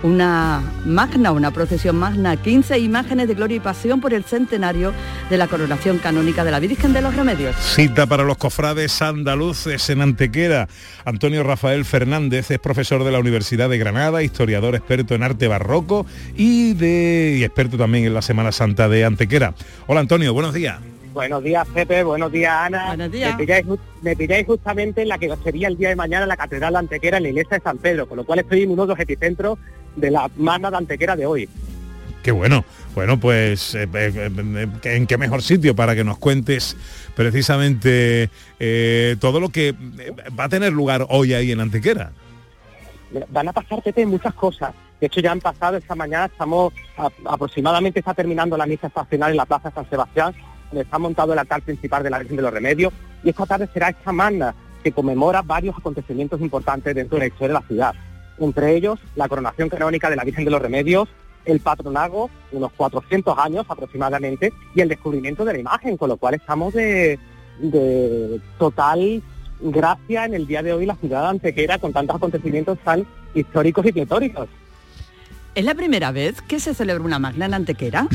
[0.02, 4.92] una magna, una procesión magna, 15 imágenes de gloria y pasión por el centenario
[5.28, 7.54] de la coronación canónica de la Virgen de los Remedios.
[7.56, 10.68] Cita para los cofrades andaluces en Antequera.
[11.04, 16.06] Antonio Rafael Fernández es profesor de la Universidad de Granada, historiador experto en arte barroco
[16.36, 19.54] y, de, y experto también en la Semana Santa de Antequera.
[19.86, 20.78] Hola Antonio, buenos días.
[21.12, 22.04] Buenos días, Pepe.
[22.04, 22.86] Buenos días, Ana.
[22.86, 23.32] Buenos días.
[23.36, 26.28] Me pilláis, ju- me pilláis justamente en la que sería el día de mañana en
[26.28, 28.70] la Catedral de Antequera, en la iglesia de San Pedro, con lo cual estoy en
[28.70, 29.58] uno de los epicentros
[29.96, 31.48] de la magna de Antequera de hoy.
[32.22, 32.64] Qué bueno.
[32.94, 36.76] Bueno, pues eh, eh, eh, en qué mejor sitio para que nos cuentes
[37.14, 39.74] precisamente eh, todo lo que
[40.38, 42.10] va a tener lugar hoy ahí en Antequera.
[43.30, 44.72] Van a pasar, muchas cosas.
[45.00, 49.30] De hecho, ya han pasado esta mañana, estamos a- aproximadamente, está terminando la misa estacional
[49.30, 50.34] en la Plaza San Sebastián,
[50.70, 52.92] donde está montado el altar principal de la Virgen de los Remedios,
[53.24, 57.48] y esta tarde será esta magna que conmemora varios acontecimientos importantes dentro de la historia
[57.48, 57.94] de la ciudad.
[58.40, 61.08] Entre ellos, la coronación canónica de la Virgen de los Remedios,
[61.44, 66.34] el patronago, unos 400 años aproximadamente, y el descubrimiento de la imagen, con lo cual
[66.34, 67.18] estamos de,
[67.60, 69.22] de total
[69.60, 73.86] gracia en el día de hoy la ciudad de Antequera con tantos acontecimientos tan históricos
[73.86, 74.48] y pletóricos.
[75.54, 78.06] ¿Es la primera vez que se celebra una magna en Antequera?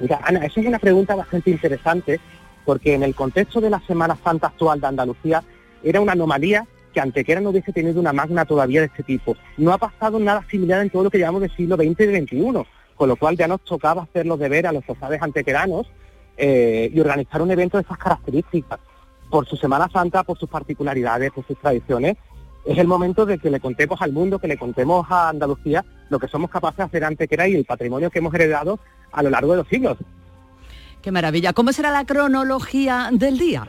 [0.00, 2.20] Mira, Ana, esa es una pregunta bastante interesante
[2.66, 5.42] porque en el contexto de la Semana Santa actual de Andalucía,
[5.82, 6.66] era una anomalía
[6.96, 9.36] que Antequera no hubiese tenido una magna todavía de este tipo.
[9.58, 12.66] No ha pasado nada similar en todo lo que llevamos del siglo XX y XXI,
[12.94, 15.86] con lo cual ya nos tocaba hacer los deberes a los cofrades antequeranos
[16.38, 18.80] eh, y organizar un evento de esas características.
[19.28, 22.16] Por su Semana Santa, por sus particularidades, por sus tradiciones,
[22.64, 26.18] es el momento de que le contemos al mundo, que le contemos a Andalucía lo
[26.18, 28.78] que somos capaces de hacer Antequera y el patrimonio que hemos heredado
[29.12, 29.98] a lo largo de los siglos.
[31.02, 31.52] Qué maravilla.
[31.52, 33.68] ¿Cómo será la cronología del día?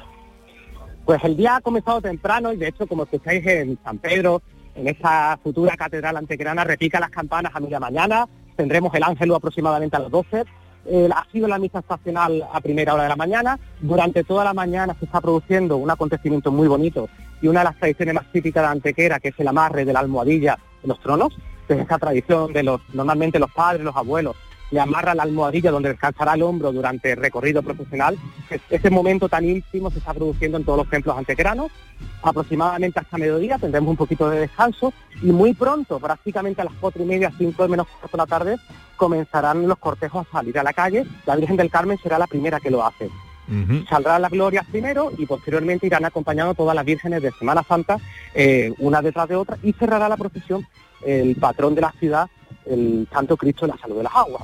[1.07, 4.41] Pues el día ha comenzado temprano y de hecho, como escucháis en San Pedro,
[4.75, 9.95] en esa futura catedral antequerana, repica las campanas a media mañana, tendremos el ángelo aproximadamente
[9.95, 10.43] a las 12.
[10.85, 13.57] Eh, ha sido la misa estacional a primera hora de la mañana.
[13.79, 17.07] Durante toda la mañana se está produciendo un acontecimiento muy bonito
[17.41, 20.01] y una de las tradiciones más típicas de Antequera, que es el amarre de la
[20.01, 21.33] almohadilla en los tronos,
[21.69, 24.35] que es esa tradición de los, normalmente los padres, los abuelos,
[24.71, 28.17] le amarra la almohadilla donde descansará el hombro durante el recorrido profesional.
[28.49, 31.71] Es- Ese momento tan íntimo se está produciendo en todos los templos antequeranos.
[32.21, 37.03] Aproximadamente hasta mediodía tendremos un poquito de descanso y muy pronto, prácticamente a las cuatro
[37.03, 38.57] y media, cinco de menos cuarto de la tarde,
[38.97, 41.05] comenzarán los cortejos a salir a la calle.
[41.25, 43.09] La Virgen del Carmen será la primera que lo hace.
[43.87, 47.97] Saldrán las glorias primero y posteriormente irán acompañando todas las vírgenes de Semana Santa,
[48.35, 50.67] eh, una detrás de otra, y cerrará la procesión
[51.05, 52.27] el patrón de la ciudad,
[52.69, 54.43] el Santo Cristo de la Salud de las Aguas.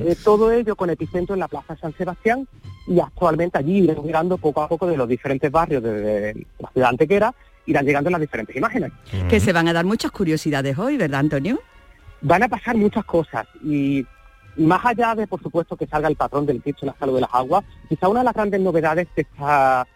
[0.00, 2.48] Eh, todo ello con epicentro en la Plaza San Sebastián
[2.86, 6.90] y actualmente allí irán llegando poco a poco de los diferentes barrios de la ciudad
[6.90, 7.34] antequera,
[7.66, 8.92] irán llegando las diferentes imágenes.
[9.28, 11.60] Que se van a dar muchas curiosidades hoy, ¿verdad, Antonio?
[12.22, 14.04] Van a pasar muchas cosas y,
[14.56, 17.20] más allá de, por supuesto, que salga el patrón del Cristo de la Salud de
[17.20, 19.86] las Aguas, quizá una de las grandes novedades de esta,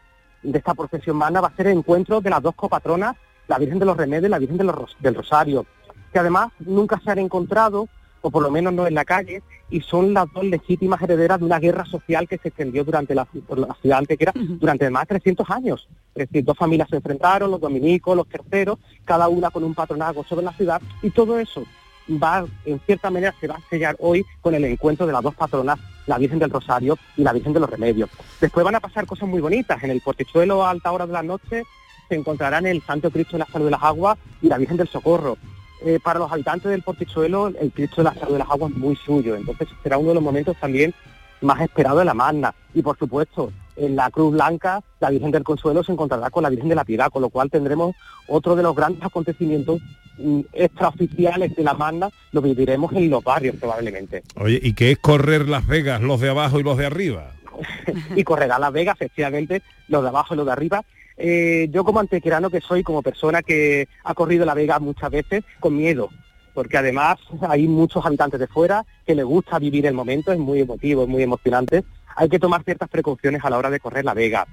[0.42, 3.16] de esta procesión magna va a ser el encuentro de las dos copatronas,
[3.48, 5.66] la Virgen de los Remedios y la Virgen de los del Rosario,
[6.12, 7.88] que además nunca se han encontrado,
[8.20, 11.46] o por lo menos no en la calle, y son las dos legítimas herederas de
[11.46, 15.18] una guerra social que se extendió durante la, por la ciudad antequera durante más de
[15.18, 15.88] 300 años.
[16.14, 20.24] Es decir, dos familias se enfrentaron, los dominicos, los terceros, cada una con un patronazgo
[20.24, 21.64] sobre la ciudad, y todo eso
[22.10, 25.34] va, en cierta manera, se va a sellar hoy con el encuentro de las dos
[25.34, 28.10] patronas, la Virgen del Rosario y la Virgen de los Remedios.
[28.40, 29.82] Después van a pasar cosas muy bonitas.
[29.82, 31.64] En el portichuelo a alta hora de la noche
[32.08, 34.88] se encontrarán el Santo Cristo de la Salud de las Aguas y la Virgen del
[34.88, 35.36] Socorro.
[35.84, 38.78] Eh, para los habitantes del portichuelo, el Cristo de la Salud de las Aguas es
[38.78, 39.34] muy suyo.
[39.34, 40.94] Entonces será uno de los momentos también
[41.40, 42.54] más esperados de la Magna.
[42.74, 46.50] Y por supuesto, en la Cruz Blanca, la Virgen del Consuelo se encontrará con la
[46.50, 47.94] Virgen de la Piedad, con lo cual tendremos
[48.28, 49.80] otro de los grandes acontecimientos
[50.18, 54.22] mm, extraoficiales de la Magna, lo viviremos en los barrios probablemente.
[54.36, 57.32] Oye, ¿y qué es correr Las Vegas, los de abajo y los de arriba?
[58.16, 60.84] y correrá Las Vegas, efectivamente, los de abajo y los de arriba.
[61.24, 65.44] Eh, yo como antequerano que soy, como persona que ha corrido La Vega muchas veces,
[65.60, 66.10] con miedo,
[66.52, 67.16] porque además
[67.48, 71.08] hay muchos habitantes de fuera que les gusta vivir el momento, es muy emotivo, es
[71.08, 71.84] muy emocionante.
[72.16, 74.48] Hay que tomar ciertas precauciones a la hora de correr La Vega.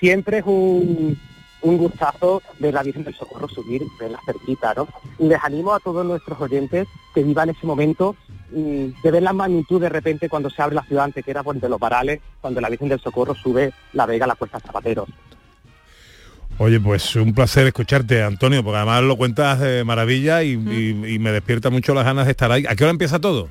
[0.00, 1.18] Siempre es un,
[1.62, 4.88] gustazo ver la Virgen del Socorro subir, verla cerquita, ¿no?
[5.18, 8.16] Y les animo a todos nuestros oyentes que vivan ese momento
[8.50, 11.70] mm, de ver la magnitud de repente cuando se abre la ciudad antequera por entre
[11.70, 15.08] los varales, cuando la Virgen del Socorro sube la Vega a la Cuesta Zapateros.
[16.58, 21.18] Oye, pues un placer escucharte, Antonio, porque además lo cuentas de maravilla y, y- y
[21.18, 22.64] me despierta mucho las ganas de estar ahí.
[22.68, 23.48] ¿A qué hora empieza todo?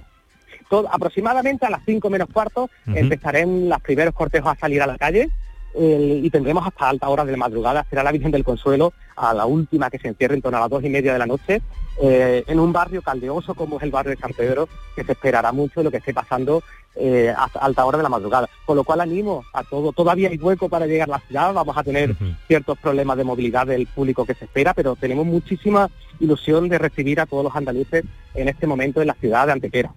[0.70, 2.96] Todo, aproximadamente a las 5 menos cuarto Ujú.
[2.98, 5.30] empezarán los primeros cortejos a salir a la calle
[5.74, 7.86] eh, y tendremos hasta alta hora de la madrugada.
[7.90, 10.70] Será la Virgen del Consuelo a la última que se encierre en torno a las
[10.70, 11.62] dos y media de la noche
[12.02, 15.52] eh, en un barrio caldeoso como es el barrio de San Pedro, que se esperará
[15.52, 16.64] mucho de lo que esté pasando
[16.96, 18.50] eh, hasta alta hora de la madrugada.
[18.66, 19.92] Con lo cual animo a todo.
[19.92, 22.16] Todavía hay hueco para llegar a la ciudad, vamos a tener
[22.48, 27.20] ciertos problemas de movilidad del público que se espera, pero tenemos muchísima ilusión de recibir
[27.20, 28.04] a todos los andaluces
[28.34, 29.94] en este momento en la ciudad de Antequera.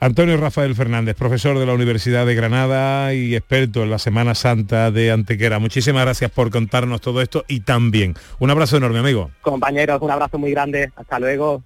[0.00, 4.90] Antonio Rafael Fernández, profesor de la Universidad de Granada y experto en la Semana Santa
[4.92, 5.58] de Antequera.
[5.58, 8.14] Muchísimas gracias por contarnos todo esto y también.
[8.38, 9.30] Un abrazo enorme, amigo.
[9.42, 10.92] Compañeros, un abrazo muy grande.
[10.96, 11.62] Hasta luego.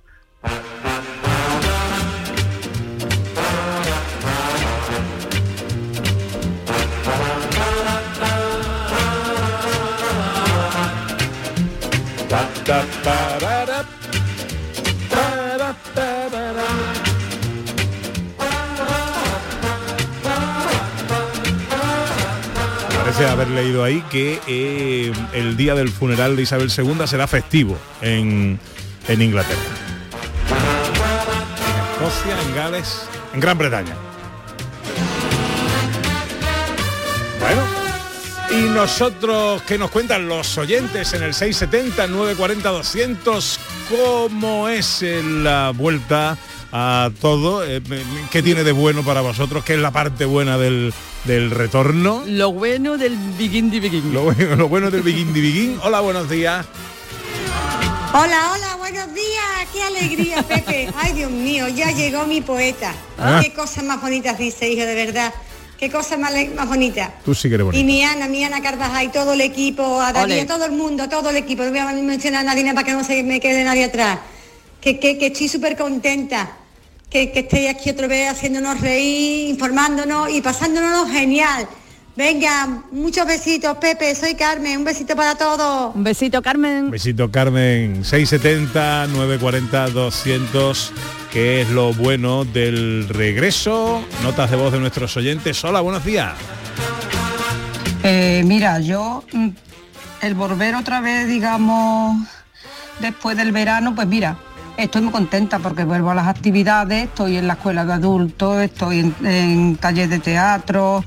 [23.22, 27.78] Parece haber leído ahí que eh, el día del funeral de Isabel II será festivo
[28.00, 28.58] en,
[29.06, 29.60] en Inglaterra.
[30.50, 33.94] En Escocia, en Gales, en Gran Bretaña.
[37.38, 37.62] Bueno,
[38.50, 43.60] y nosotros, ¿qué nos cuentan los oyentes en el 670 940 200?
[43.88, 46.36] ¿Cómo es la vuelta
[46.72, 47.64] a todo.
[47.64, 47.82] Eh,
[48.32, 49.62] ¿Qué tiene de bueno para vosotros?
[49.62, 50.92] ¿Qué es la parte buena del,
[51.24, 52.22] del retorno?
[52.26, 54.12] Lo bueno del begin de begin.
[54.12, 55.78] Lo, bueno- lo bueno del begin de begin.
[55.82, 56.66] Hola, buenos días.
[58.14, 60.88] Hola, hola, buenos días, qué alegría, Pepe.
[60.96, 62.92] Ay, Dios mío, ya llegó mi poeta.
[63.18, 63.40] Ah.
[63.42, 65.32] Qué cosas más bonitas dice, hijo, de verdad.
[65.78, 67.10] Qué cosas más, más bonitas.
[67.24, 67.84] Tú sí que eres Y bonito.
[67.86, 71.30] mi Ana, mi Ana Carvajal, y todo el equipo, a David, todo el mundo, todo
[71.30, 71.64] el equipo.
[71.64, 74.18] No voy a mencionar a nadie para que no se me quede nadie atrás.
[74.80, 76.56] Que, que, que estoy súper contenta.
[77.12, 81.68] Que, que estéis aquí otra vez haciéndonos reír, informándonos y pasándonos genial.
[82.16, 84.14] Venga, muchos besitos, Pepe.
[84.14, 84.78] Soy Carmen.
[84.78, 85.94] Un besito para todos.
[85.94, 86.90] Un besito, Carmen.
[86.90, 90.92] Besito Carmen, 670 940 200,
[91.32, 94.04] que es lo bueno del regreso.
[94.22, 95.64] Notas de voz de nuestros oyentes.
[95.64, 96.32] Hola, buenos días.
[98.04, 99.48] Eh, mira, yo mm,
[100.20, 102.26] el volver otra vez, digamos,
[103.00, 104.36] después del verano, pues mira,
[104.76, 109.00] estoy muy contenta porque vuelvo a las actividades, estoy en la escuela de adultos, estoy
[109.00, 111.04] en, en talleres de teatro,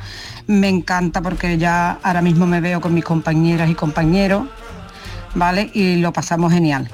[0.48, 4.48] me encanta porque ya ahora mismo me veo con mis compañeras y compañeros,
[5.34, 5.70] ¿vale?
[5.74, 6.90] Y lo pasamos genial.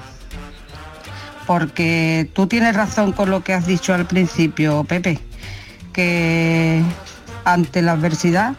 [1.45, 5.19] Porque tú tienes razón con lo que has dicho al principio, Pepe,
[5.91, 6.81] que
[7.43, 8.53] ante la adversidad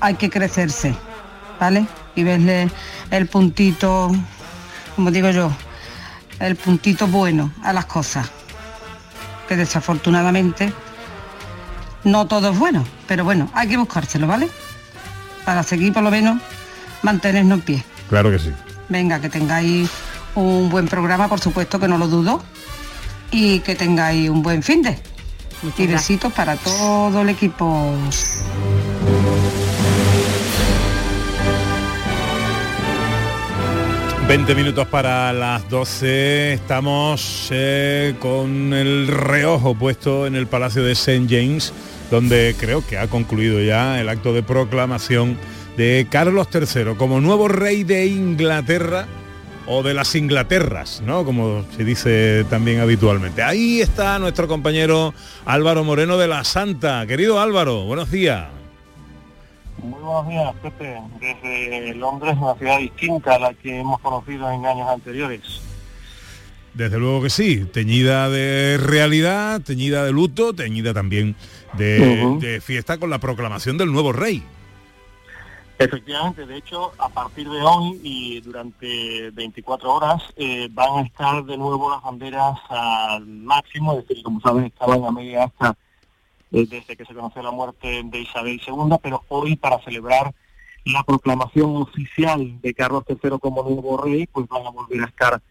[0.00, 0.94] hay que crecerse,
[1.58, 1.86] ¿vale?
[2.14, 2.68] Y verle
[3.10, 4.10] el puntito,
[4.96, 5.50] como digo yo,
[6.40, 8.28] el puntito bueno a las cosas.
[9.48, 10.72] Que desafortunadamente
[12.04, 14.48] no todo es bueno, pero bueno, hay que buscárselo, ¿vale?
[15.44, 16.40] Para seguir por lo menos
[17.02, 17.84] mantenernos en pie.
[18.08, 18.52] Claro que sí.
[18.88, 19.88] Venga, que tengáis
[20.34, 22.42] un buen programa, por supuesto que no lo dudo,
[23.30, 24.98] y que tengáis un buen fin de.
[25.76, 27.94] Y besitos para todo el equipo.
[34.30, 36.52] 20 minutos para las 12.
[36.52, 41.26] Estamos eh, con el reojo puesto en el Palacio de St.
[41.28, 41.72] James,
[42.12, 45.36] donde creo que ha concluido ya el acto de proclamación
[45.76, 49.08] de Carlos III como nuevo rey de Inglaterra
[49.66, 51.24] o de las Inglaterras, ¿no?
[51.24, 53.42] Como se dice también habitualmente.
[53.42, 55.12] Ahí está nuestro compañero
[55.44, 57.04] Álvaro Moreno de la Santa.
[57.08, 58.59] Querido Álvaro, buenos días.
[59.82, 61.00] Muy buenos días, Pepe.
[61.20, 65.40] Desde Londres, una ciudad distinta a la que hemos conocido en años anteriores.
[66.74, 71.34] Desde luego que sí, teñida de realidad, teñida de luto, teñida también
[71.76, 74.42] de, fiesta con la proclamación del nuevo rey.
[75.78, 81.42] Efectivamente, de hecho, a partir de hoy y durante 24 horas eh, van a estar
[81.44, 85.76] de nuevo las banderas al máximo, es decir, como saben, estaban a media hasta
[86.50, 90.34] desde que se conoció la muerte de Isabel II, pero hoy para celebrar
[90.84, 95.42] la proclamación oficial de Carlos III como nuevo rey, pues van a volver a estar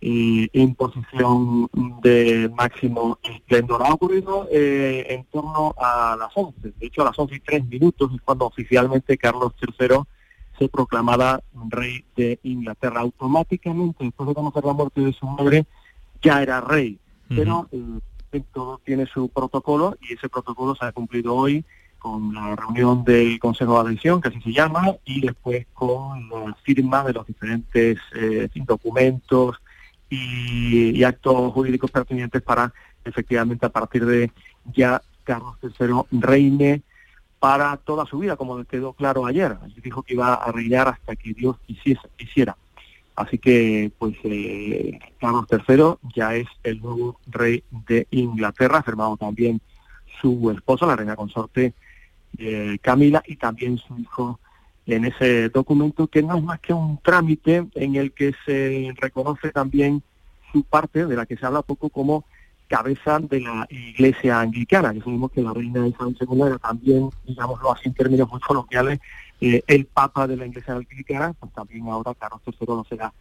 [0.00, 1.70] eh, en posición
[2.02, 3.82] de máximo esplendor.
[3.84, 7.66] Ha ocurrido eh, en torno a las 11, de hecho a las 11 y 3
[7.66, 9.98] minutos es cuando oficialmente Carlos III
[10.58, 13.00] se proclamaba rey de Inglaterra.
[13.00, 15.66] Automáticamente, después de conocer la muerte de su madre,
[16.20, 16.98] ya era rey,
[17.28, 17.78] pero eh,
[18.40, 21.64] todo tiene su protocolo y ese protocolo se ha cumplido hoy
[21.98, 26.56] con la reunión del Consejo de Adhesión, que así se llama, y después con la
[26.64, 29.62] firma de los diferentes eh, documentos
[30.10, 32.72] y, actos jurídicos pertinentes para
[33.04, 34.32] efectivamente a partir de
[34.74, 36.82] ya Carlos III reine
[37.38, 39.56] para toda su vida, como quedó claro ayer.
[39.62, 41.56] Ayer dijo que iba a reinar hasta que Dios
[42.16, 42.56] quisiera.
[43.14, 49.60] Así que, pues, eh, Carlos III ya es el nuevo rey de Inglaterra, firmado también
[50.20, 51.74] su esposa, la reina consorte
[52.38, 54.40] eh, Camila, y también su hijo
[54.86, 59.50] en ese documento, que no es más que un trámite en el que se reconoce
[59.50, 60.02] también
[60.50, 62.24] su parte, de la que se habla poco, como
[62.72, 67.70] cabeza de la iglesia anglicana, que sabemos que la reina Isabel II era también, digámoslo
[67.70, 68.98] así en términos muy coloquiales,
[69.42, 73.12] eh, el papa de la iglesia anglicana, pues también ahora Carlos III lo será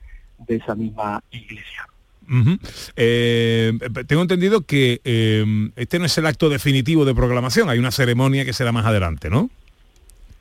[0.48, 1.86] de esa misma iglesia.
[2.96, 3.78] Eh,
[4.08, 8.46] tengo entendido que eh, este no es el acto definitivo de proclamación, hay una ceremonia
[8.46, 9.50] que será más adelante, ¿no?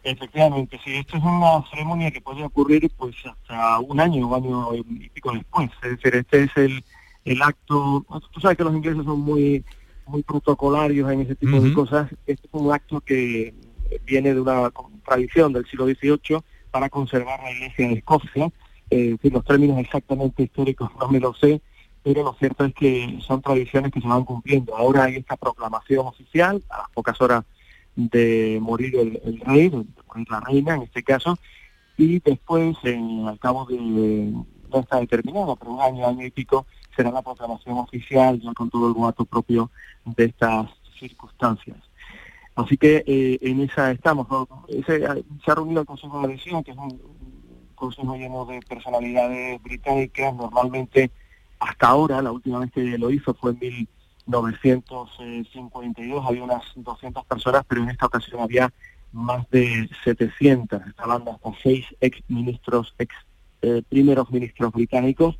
[0.05, 4.75] Efectivamente, sí, esto es una ceremonia que puede ocurrir pues hasta un año o año
[4.77, 5.69] y pico después.
[5.83, 6.85] Es decir, este es el,
[7.25, 9.65] el acto, tú sabes que los ingleses son muy
[10.11, 12.11] muy protocolarios en ese tipo de cosas.
[12.27, 13.55] Este es un acto que
[14.05, 14.71] viene de una
[15.05, 16.41] tradición del siglo XVIII
[16.71, 18.51] para conservar la iglesia de Escocia.
[18.91, 21.61] Eh, en los términos exactamente históricos no me lo sé,
[22.03, 24.77] pero lo cierto es que son tradiciones que se van cumpliendo.
[24.77, 27.45] Ahora hay esta proclamación oficial, a las pocas horas
[27.95, 31.39] de morir el, el rey, de morir la reina en este caso,
[31.97, 36.67] y después, en, al cabo de, no está determinado, pero un año, año y pico,
[37.01, 39.71] será la proclamación oficial ya con todo el boato propio
[40.05, 41.79] de estas circunstancias.
[42.55, 44.27] Así que eh, en esa estamos.
[44.69, 47.01] Ese, se ha reunido el Consejo de Elección, que es un
[47.75, 50.35] consejo lleno de personalidades británicas.
[50.35, 51.11] Normalmente,
[51.59, 57.65] hasta ahora, la última vez que lo hizo fue en 1952, había unas 200 personas,
[57.67, 58.71] pero en esta ocasión había
[59.13, 60.87] más de 700.
[60.87, 63.15] Estaban hasta seis ex ministros, ex
[63.63, 65.39] eh, primeros ministros británicos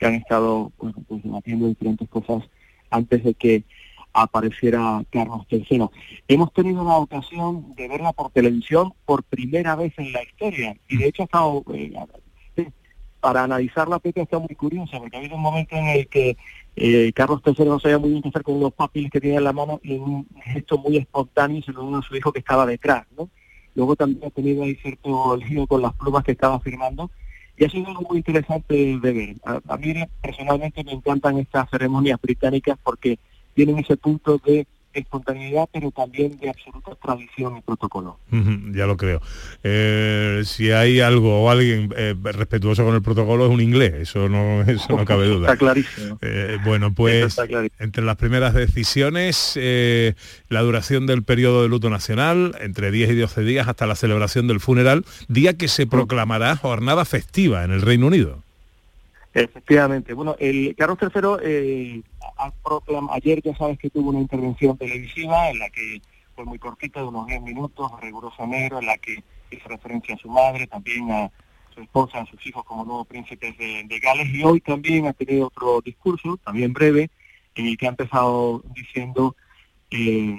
[0.00, 2.42] que han estado pues, debatiendo diferentes cosas
[2.88, 3.64] antes de que
[4.12, 5.88] apareciera Carlos III.
[6.26, 10.96] Hemos tenido la ocasión de verla por televisión por primera vez en la historia y
[10.96, 11.92] de hecho ha estado, eh,
[13.20, 16.36] para analizarla Pepe está muy curiosa porque ha habido un momento en el que
[16.74, 19.44] eh, Carlos III no sabía muy bien qué hacer con unos papeles que tenía en
[19.44, 22.38] la mano y en un gesto muy espontáneo se lo dio a su hijo que
[22.38, 23.28] estaba detrás, ¿no?
[23.74, 27.10] Luego también ha tenido ahí cierto lío con las plumas que estaba firmando
[27.60, 32.78] y ha sido algo muy interesante de a mí personalmente me encantan estas ceremonias británicas
[32.82, 33.18] porque
[33.52, 38.18] tienen ese punto de espontaneidad, pero también de absoluta tradición y protocolo.
[38.72, 39.20] Ya lo creo.
[39.62, 44.28] Eh, si hay algo o alguien eh, respetuoso con el protocolo es un inglés, eso
[44.28, 45.46] no, eso no cabe duda.
[45.46, 46.18] Está clarísimo.
[46.22, 47.36] Eh, bueno, pues
[47.78, 50.14] entre las primeras decisiones, eh,
[50.48, 54.46] la duración del periodo de luto nacional, entre 10 y 12 días hasta la celebración
[54.48, 58.42] del funeral, día que se proclamará jornada festiva en el Reino Unido.
[59.32, 60.12] Efectivamente.
[60.12, 62.02] Bueno, el Carlos III eh,
[63.10, 66.02] ayer ya sabes que tuvo una intervención televisiva en la que
[66.34, 70.18] fue muy cortita, de unos 10 minutos, riguroso negro, en la que hizo referencia a
[70.18, 71.30] su madre, también a
[71.74, 75.46] su esposa, a sus hijos como nuevos príncipes de, Gales, y hoy también ha tenido
[75.46, 77.10] otro discurso, también breve,
[77.54, 79.36] en el que ha empezado diciendo
[79.90, 80.36] eh,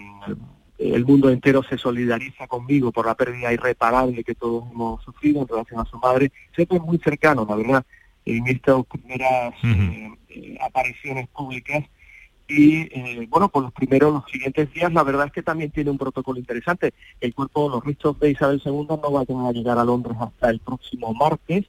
[0.77, 5.47] el mundo entero se solidariza conmigo por la pérdida irreparable que todos hemos sufrido en
[5.47, 7.85] relación a su madre, siempre muy cercano, la verdad,
[8.25, 11.83] en estas primeras eh, eh, apariciones públicas
[12.47, 15.89] y eh, bueno, por los primeros, los siguientes días, la verdad es que también tiene
[15.89, 16.93] un protocolo interesante.
[17.21, 20.59] El cuerpo, los restos de Isabel II no van a llegar a Londres hasta el
[20.59, 21.65] próximo martes,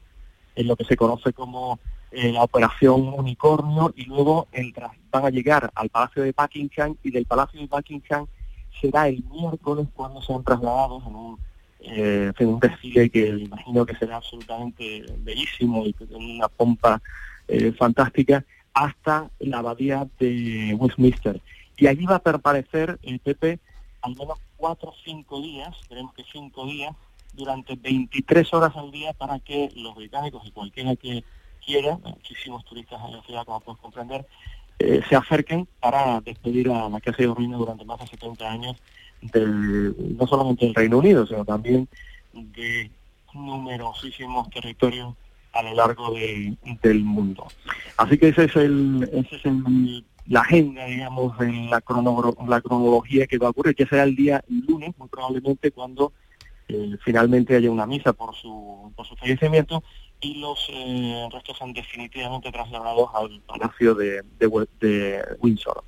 [0.57, 1.79] en lo que se conoce como
[2.11, 6.97] eh, la operación Unicornio, y luego el tras- van a llegar al Palacio de Buckingham,
[7.05, 8.27] y del Palacio de Buckingham
[8.81, 11.39] será el miércoles cuando sean trasladados en un,
[11.85, 17.03] eh, en un desfile que imagino que será absolutamente bellísimo y con una pompa
[17.49, 21.41] eh, fantástica, hasta la abadía de Westminster.
[21.77, 23.59] Y allí va a permanecer el PP
[24.03, 26.95] al menos cuatro o cinco días, creemos que cinco días,
[27.33, 31.25] durante 23 horas al día para que los británicos y cualquiera que
[31.65, 34.27] quiera, muchísimos turistas en la ciudad, como puedes comprender,
[34.79, 38.51] eh, se acerquen para despedir a la que ha sido reina durante más de 70
[38.51, 38.77] años,
[39.23, 41.89] del, no solamente del Reino Unido, sino también
[42.33, 42.91] de
[43.35, 45.15] numerosísimos territorios
[45.53, 47.47] a lo largo de- del mundo.
[47.97, 52.61] Así que ese es el, ese es el- la agenda, digamos, en la, cronogro- la
[52.61, 56.13] cronología que va a ocurrir, que será el día lunes, muy probablemente cuando
[56.69, 59.83] eh, finalmente haya una misa por su, por su fallecimiento
[60.21, 65.83] y los eh, restos sean definitivamente trasladados al Palacio de, de de Windsor.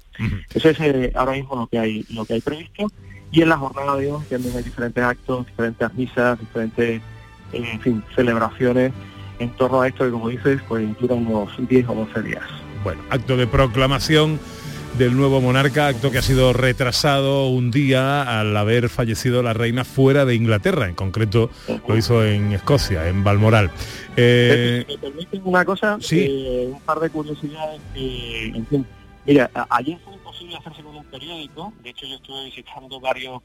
[0.53, 2.89] Eso es eh, ahora mismo lo que hay lo que hay previsto
[3.35, 7.03] y en la jornada de hoy también hay diferentes actos, diferentes misas, diferentes
[7.53, 8.93] eh, en fin, celebraciones
[9.41, 12.45] en torno a esto que como dices pues duran unos 10 o 12 días.
[12.85, 14.39] Bueno, acto de proclamación
[14.97, 19.85] del nuevo monarca, acto que ha sido retrasado un día al haber fallecido la reina
[19.85, 21.51] fuera de Inglaterra, en concreto
[21.89, 23.73] lo hizo en Escocia, en Balmoral.
[24.17, 25.99] Eh, ¿Me permiten una cosa?
[26.01, 26.21] Sí.
[26.21, 28.87] Eh, un par de curiosidades en fin,
[29.27, 33.41] mira, ayer fue imposible hacerse con un periódico, de hecho yo estuve visitando varios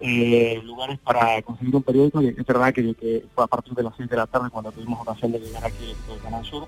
[0.00, 3.82] eh, lugares para conseguir un periódico y es verdad que, que fue a partir de
[3.82, 6.66] las 6 de la tarde cuando tuvimos ocasión de llegar aquí al Canal Sur,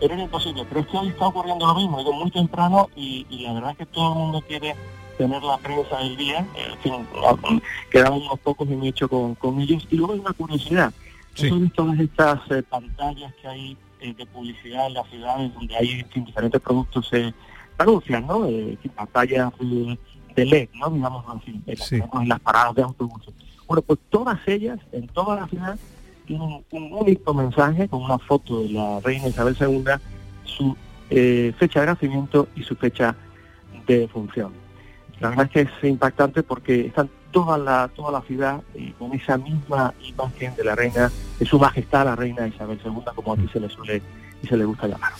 [0.00, 3.24] pero era imposible, pero es que hoy está ocurriendo lo mismo, digo, muy temprano y,
[3.30, 4.74] y la verdad es que todo el mundo quiere
[5.16, 9.60] tener la prensa del día, eh, en fin, quedaban unos pocos he hecho con, con
[9.60, 10.92] ellos, y luego hay una curiosidad,
[11.34, 11.50] Sí.
[11.50, 16.02] son todas estas eh, pantallas que hay eh, de publicidad en las ciudades donde hay
[16.14, 17.34] en diferentes productos se
[17.78, 18.46] anuncian, ¿no?
[18.46, 19.98] Eh, fin, pantallas de,
[20.34, 20.90] de LED, ¿no?
[20.90, 21.96] Digamos así, en las, Sí.
[22.20, 23.34] en las paradas de autobuses.
[23.66, 25.76] Bueno, pues todas ellas, en toda la ciudad,
[26.26, 29.84] tienen un único mensaje con una foto de la reina Isabel II,
[30.44, 30.76] su
[31.10, 33.14] eh, fecha de nacimiento y su fecha
[33.86, 34.52] de defunción.
[35.20, 39.12] La verdad es que es impactante porque están toda la toda la ciudad eh, con
[39.14, 43.48] esa misma imagen de la reina, de su majestad la reina Isabel II, como aquí
[43.52, 44.02] se le suele
[44.42, 45.12] y se le gusta llamar.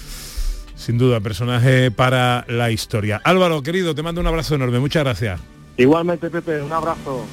[0.77, 3.20] Sin duda, personaje para la historia.
[3.24, 5.41] Álvaro, querido, te mando un abrazo enorme, muchas gracias.
[5.77, 7.27] Igualmente, Pepe, un abrazo.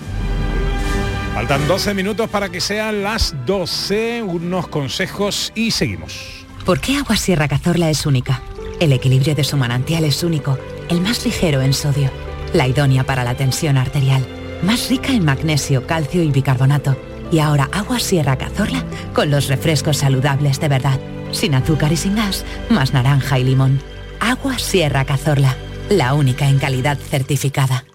[1.34, 6.46] Faltan 12 minutos para que sean las 12, unos consejos y seguimos.
[6.66, 8.42] ¿Por qué Agua Sierra Cazorla es única?
[8.80, 10.58] El equilibrio de su manantial es único,
[10.90, 12.10] el más ligero en sodio,
[12.54, 14.26] la idónea para la tensión arterial,
[14.62, 16.96] más rica en magnesio, calcio y bicarbonato.
[17.32, 18.84] Y ahora agua Sierra Cazorla
[19.14, 21.00] con los refrescos saludables de verdad,
[21.34, 23.82] sin azúcar y sin gas, más naranja y limón.
[24.20, 25.56] Agua Sierra Cazorla,
[25.90, 27.86] la única en calidad certificada.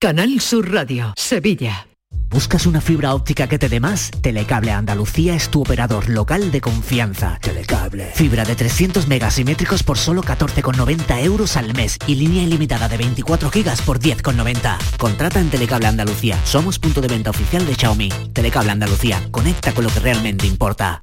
[0.00, 1.86] Canal Sur Radio, Sevilla.
[2.30, 4.10] ¿Buscas una fibra óptica que te dé más?
[4.22, 7.38] Telecable Andalucía es tu operador local de confianza.
[7.42, 8.12] Telecable.
[8.14, 13.50] Fibra de 300 megasimétricos por solo 14,90 euros al mes y línea ilimitada de 24
[13.50, 14.78] gigas por 10,90.
[14.96, 16.38] Contrata en Telecable Andalucía.
[16.44, 18.10] Somos punto de venta oficial de Xiaomi.
[18.32, 19.20] Telecable Andalucía.
[19.32, 21.02] Conecta con lo que realmente importa.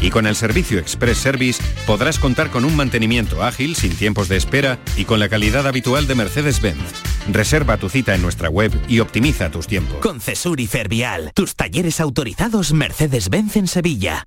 [0.00, 4.36] Y con el servicio Express Service podrás contar con un mantenimiento ágil, sin tiempos de
[4.36, 6.80] espera y con la calidad habitual de Mercedes-Benz.
[7.30, 9.98] Reserva tu cita en nuestra web y optimiza tus tiempos.
[9.98, 14.24] Con Cesur y Fervial, tus talleres autorizados Mercedes-Benz en Sevilla.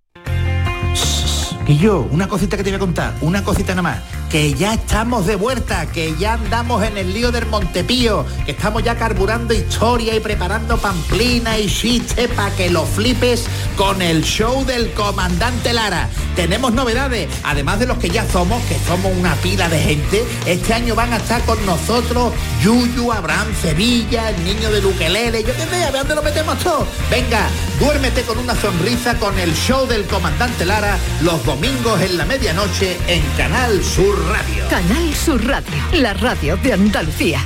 [1.65, 4.03] Y yo, una cosita que te voy a contar, una cosita nada más,
[4.33, 8.81] que ya estamos de vuelta, que ya andamos en el lío del Montepío, que estamos
[8.81, 13.45] ya carburando historia y preparando pamplina y chistes para que lo flipes
[13.77, 16.09] con el show del comandante Lara.
[16.35, 20.73] Tenemos novedades, además de los que ya somos, que somos una pila de gente, este
[20.73, 25.67] año van a estar con nosotros Yuyu, Abraham Sevilla, el niño de Luquelele, yo qué
[25.67, 26.87] sé, a ver dónde lo metemos todo.
[27.11, 27.47] Venga,
[27.79, 32.97] duérmete con una sonrisa con el show del comandante Lara los domingos en la medianoche
[33.07, 34.63] en Canal Sur Radio.
[34.69, 37.39] Canal Sur Radio, la radio de Andalucía.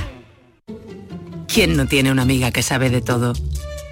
[1.46, 3.32] ¿Quién no tiene una amiga que sabe de todo?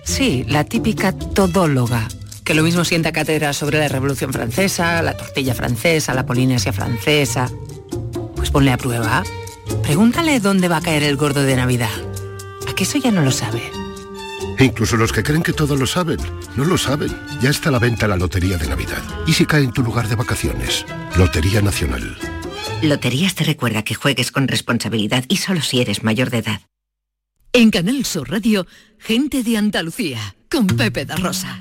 [0.04, 2.06] Sí, la típica todóloga,
[2.44, 7.50] que lo mismo sienta cátedra sobre la Revolución Francesa, la tortilla francesa, la Polinesia francesa.
[8.36, 9.24] Pues ponle a prueba.
[9.82, 11.90] Pregúntale dónde va a caer el gordo de Navidad.
[12.68, 13.62] ¿A que eso ya no lo sabe?
[14.58, 16.18] E incluso los que creen que todo lo saben,
[16.56, 17.14] no lo saben.
[17.40, 19.02] Ya está a la venta la Lotería de Navidad.
[19.26, 20.86] ¿Y si cae en tu lugar de vacaciones?
[21.16, 22.16] Lotería Nacional.
[22.82, 26.60] Loterías te recuerda que juegues con responsabilidad y solo si eres mayor de edad.
[27.52, 28.66] En Canal Sur Radio,
[28.98, 31.58] gente de Andalucía, con Pepe da Rosa.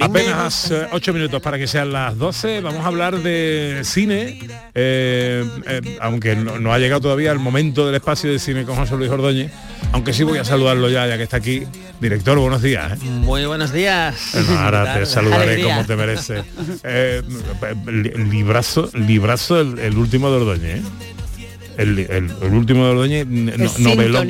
[0.00, 2.60] Apenas eh, ocho minutos para que sean las 12.
[2.60, 4.38] Vamos a hablar de cine,
[4.74, 8.76] eh, eh, aunque no, no ha llegado todavía el momento del espacio de cine con
[8.76, 9.52] José Luis Ordóñez,
[9.92, 11.62] aunque sí voy a saludarlo ya, ya que está aquí.
[12.00, 12.92] Director, buenos días.
[12.92, 13.04] ¿eh?
[13.04, 14.30] Muy buenos días.
[14.34, 15.74] Bueno, ahora ¿Qué te saludaré Alegría.
[15.76, 16.42] como te merece.
[16.82, 17.22] Eh,
[17.86, 20.82] li- librazo, librazo el, el último de Ordóñez.
[21.76, 23.52] El, el- el último de Ordóñez, no-
[23.90, 24.26] novelón.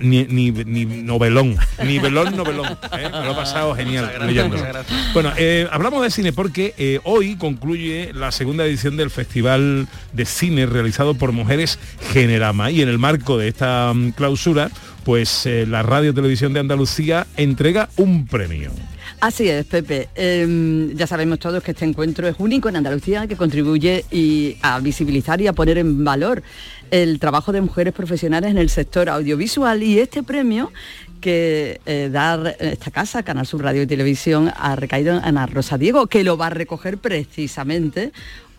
[0.00, 2.66] Ni, ni, ni novelón, ni velón, novelón.
[2.66, 3.08] ¿eh?
[3.10, 4.86] Me lo he pasado genial gracias.
[5.14, 10.24] Bueno, eh, hablamos de cine porque eh, hoy concluye la segunda edición del Festival de
[10.24, 11.78] Cine realizado por Mujeres
[12.12, 14.70] Generama y en el marco de esta mm, clausura,
[15.04, 18.70] pues eh, la Radio Televisión de Andalucía entrega un premio.
[19.20, 20.08] Así es, Pepe.
[20.14, 24.80] Em, ya sabemos todos que este encuentro es único en Andalucía, que contribuye y a
[24.80, 26.42] visibilizar y a poner en valor
[26.90, 30.72] el trabajo de mujeres profesionales en el sector audiovisual y este premio
[31.20, 35.76] que eh, da esta casa, Canal Sur Radio y Televisión, ha recaído en Ana Rosa
[35.76, 38.12] Diego, que lo va a recoger precisamente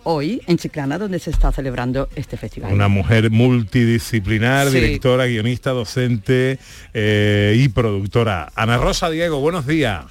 [0.03, 2.71] hoy en Chiclana, donde se está celebrando este festival.
[2.71, 4.75] Una mujer multidisciplinar, Sí.
[4.79, 6.59] directora, guionista, docente
[6.93, 8.51] eh, y productora.
[8.55, 10.05] Ana Rosa Diego, buenos días.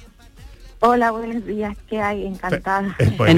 [0.83, 1.77] Hola, buenos días.
[1.87, 2.25] ¿Qué hay?
[2.25, 2.95] Encantada.
[2.97, 3.31] Eh, pues,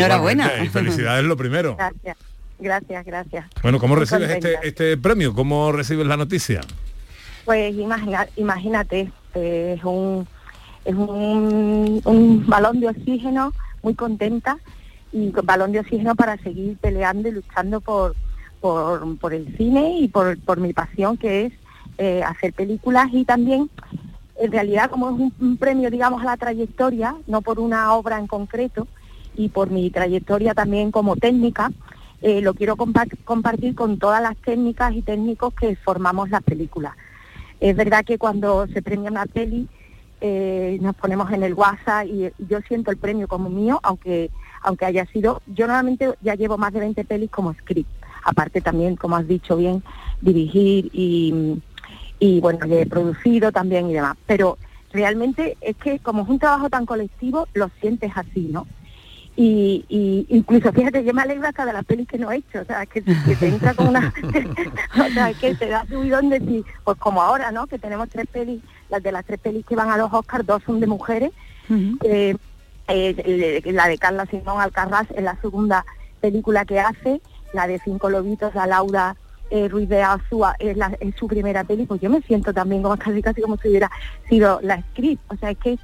[0.63, 1.75] Y felicidades lo primero.
[1.75, 2.17] Gracias,
[2.57, 3.45] gracias, gracias.
[3.61, 5.33] Bueno, ¿cómo Muy recibes este, este premio?
[5.33, 6.61] ¿Cómo recibes la noticia?
[7.43, 10.25] Pues imagina- imagínate, eh, es un
[10.85, 13.51] es un, un balón de oxígeno,
[13.83, 14.57] muy contenta
[15.11, 18.15] y con balón de oxígeno para seguir peleando y luchando por
[18.61, 21.53] por, por el cine y por, por mi pasión que es
[21.97, 23.69] eh, hacer películas y también
[24.36, 28.27] en realidad como es un, premio, digamos, a la trayectoria, no por una obra en
[28.27, 28.88] concreto,
[29.36, 31.71] y por mi trayectoria también como técnica,
[32.21, 36.93] eh, lo quiero compa- compartir con todas las técnicas y técnicos que formamos las películas.
[37.59, 39.67] Es verdad que cuando se premia una peli,
[40.21, 44.29] eh, nos ponemos en el WhatsApp y, y yo siento el premio como mío, aunque
[44.63, 47.89] aunque haya sido, yo normalmente ya llevo más de 20 pelis como script,
[48.23, 49.84] aparte también, como has dicho bien,
[50.21, 51.61] dirigir y,
[52.24, 54.57] y bueno, he producido también y demás, pero
[54.93, 58.65] realmente es que como es un trabajo tan colectivo, lo sientes así, ¿no?
[59.36, 62.61] Y, y incluso fíjate, yo me alegro hasta de las pelis que no he hecho,
[62.61, 64.13] o sea, que, que te entra con una,
[65.05, 67.67] o sea, que te da subidón de decir, pues como ahora, ¿no?
[67.67, 70.63] Que tenemos tres pelis, las de las tres pelis que van a los Oscars, dos
[70.65, 71.32] son de mujeres,
[72.05, 72.38] eh,
[72.88, 75.86] eh, la de Carla Simón Alcarraz es la segunda
[76.21, 77.19] película que hace,
[77.51, 79.17] la de Cinco Lobitos, la Laura
[79.54, 80.76] eh, Ruiz de Azúa es,
[81.16, 83.91] su primera peli, pues yo me siento también como casi casi como si hubiera
[84.28, 85.78] sido la script, o sea, es que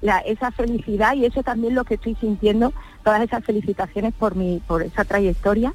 [0.00, 2.72] la, esa felicidad y eso también lo que estoy sintiendo,
[3.02, 5.74] todas esas felicitaciones por mi, por esa trayectoria.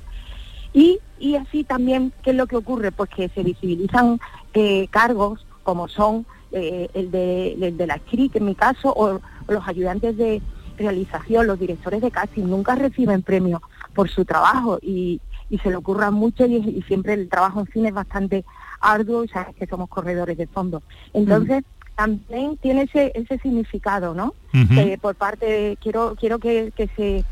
[0.74, 2.93] Y, y así también, ¿qué es lo que ocurre?
[2.93, 4.22] Pues que se visibilizan
[4.54, 10.16] eh, cargos como son eh, el, de, la script, en mi caso, o, los ayudantes
[10.16, 10.41] de
[10.78, 13.62] realización, los directores de casting, nunca reciben premio
[13.93, 15.20] por su trabajo y,
[15.52, 18.43] y se le ocurra mucho y, y siempre el trabajo en cine es bastante
[18.80, 20.82] arduo y sabes que somos corredores de fondo.
[21.14, 21.64] Entonces,
[21.95, 24.34] también tiene ese, ese significado, ¿no?
[25.02, 27.24] Por parte de, quiero, quiero que, que se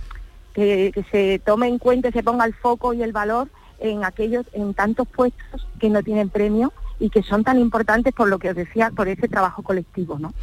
[0.54, 3.50] que, que se tome en cuenta, se ponga el foco y el valor
[3.80, 8.28] en aquellos, en tantos puestos que no tienen premio y que son tan importantes por
[8.28, 10.34] lo que os decía, por ese trabajo colectivo, ¿no?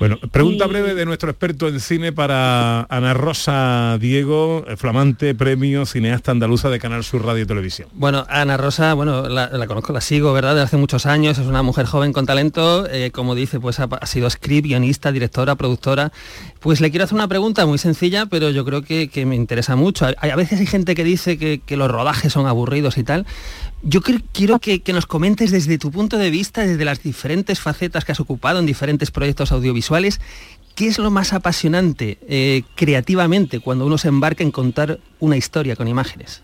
[0.00, 5.86] Bueno, pregunta breve de nuestro experto en cine para Ana Rosa Diego, eh, flamante premio
[5.86, 7.88] cineasta andaluza de Canal Sur Radio y Televisión.
[7.92, 10.56] Bueno, Ana Rosa, bueno, la, la conozco, la sigo, ¿verdad?
[10.56, 13.84] De hace muchos años, es una mujer joven con talento, eh, como dice, pues ha,
[13.84, 16.10] ha sido script, guionista, directora, productora.
[16.58, 19.76] Pues le quiero hacer una pregunta muy sencilla, pero yo creo que, que me interesa
[19.76, 20.06] mucho.
[20.18, 23.26] Hay- a veces hay gente que dice que, que los rodajes son aburridos y tal.
[23.86, 28.04] Yo quiero que, que nos comentes desde tu punto de vista, desde las diferentes facetas
[28.06, 30.22] que has ocupado en diferentes proyectos audiovisuales,
[30.74, 35.76] ¿qué es lo más apasionante eh, creativamente cuando uno se embarca en contar una historia
[35.76, 36.42] con imágenes?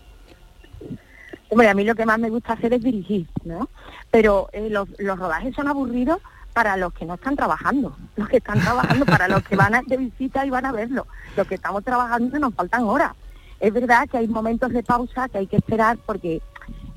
[1.49, 3.69] Hombre, a mí lo que más me gusta hacer es dirigir, ¿no?
[4.11, 6.19] Pero eh, los, los rodajes son aburridos
[6.53, 9.81] para los que no están trabajando, los que están trabajando, para los que van a-
[9.81, 11.07] de visita y van a verlo.
[11.35, 13.13] Los que estamos trabajando nos faltan horas.
[13.59, 16.41] Es verdad que hay momentos de pausa que hay que esperar porque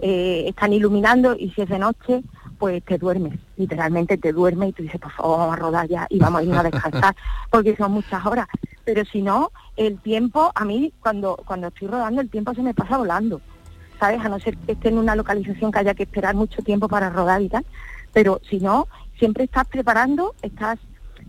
[0.07, 2.23] eh, están iluminando y si es de noche,
[2.59, 6.07] pues te duermes, literalmente te duermes y tú dices, por favor, vamos a rodar ya
[6.11, 7.17] y vamos a irnos a descansar,
[7.51, 8.47] porque son muchas horas.
[8.85, 12.75] Pero si no, el tiempo, a mí cuando, cuando estoy rodando, el tiempo se me
[12.75, 13.41] pasa volando.
[13.99, 14.21] ¿sabes?
[14.23, 17.09] A no ser que esté en una localización que haya que esperar mucho tiempo para
[17.09, 17.65] rodar y tal.
[18.13, 18.89] Pero si no,
[19.19, 20.79] siempre estás preparando, estás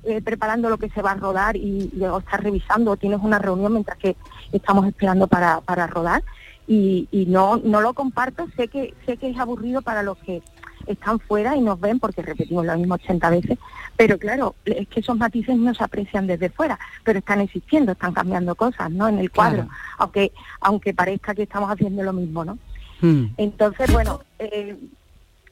[0.03, 3.21] eh, preparando lo que se va a rodar y, y luego estás revisando o tienes
[3.21, 4.17] una reunión mientras que
[4.51, 6.23] estamos esperando para, para rodar.
[6.67, 10.41] Y, y no, no lo comparto, sé que, sé que es aburrido para los que
[10.87, 13.57] están fuera y nos ven porque repetimos lo mismo 80 veces,
[13.97, 18.13] pero claro, es que esos matices no se aprecian desde fuera, pero están existiendo, están
[18.13, 19.07] cambiando cosas, ¿no?
[19.07, 22.57] En el cuadro, aunque aunque parezca que estamos haciendo lo mismo, ¿no?
[23.37, 24.75] Entonces, bueno, eh,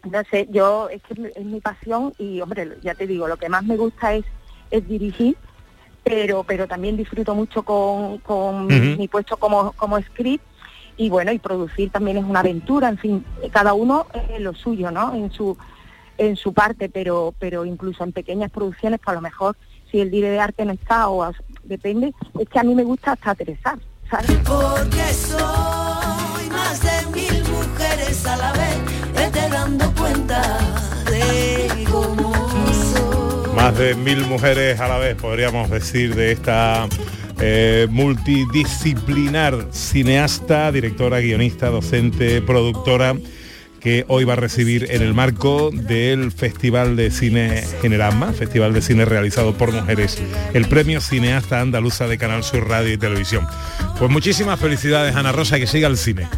[0.09, 3.47] no sé, yo es que es mi pasión y, hombre, ya te digo, lo que
[3.47, 4.25] más me gusta es,
[4.71, 5.37] es dirigir,
[6.03, 10.43] pero pero también disfruto mucho con, mi puesto como, como script
[10.97, 14.91] y bueno, y producir también es una aventura, en fin, cada uno eh, lo suyo,
[14.91, 15.13] ¿no?
[15.15, 15.57] En su
[16.17, 19.57] en su parte, pero pero incluso en pequeñas producciones, pues a lo mejor
[19.91, 22.83] si el director de arte no está o as- depende, es que a mí me
[22.83, 23.79] gusta hasta aterrizar,
[24.09, 24.31] ¿sabes?
[24.45, 28.77] Porque soy más de mil mujeres a la vez,
[29.15, 30.41] vete dando cuenta
[31.09, 32.31] de cómo
[32.71, 33.55] soy.
[33.55, 36.87] Más de mil mujeres a la vez, podríamos decir, de esta
[37.39, 43.15] eh, multidisciplinar cineasta, directora, guionista, docente, productora
[43.83, 48.81] que hoy va a recibir en el marco del Festival de Cine Generama, Festival de
[48.81, 50.21] Cine realizado por mujeres,
[50.53, 53.45] el premio Cineasta Andaluza de Canal Sur Radio y Televisión.
[53.99, 56.29] Pues muchísimas felicidades, Ana Rosa, que siga el cine.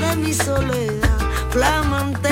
[0.00, 1.18] De mi soledad,
[1.50, 2.31] flamante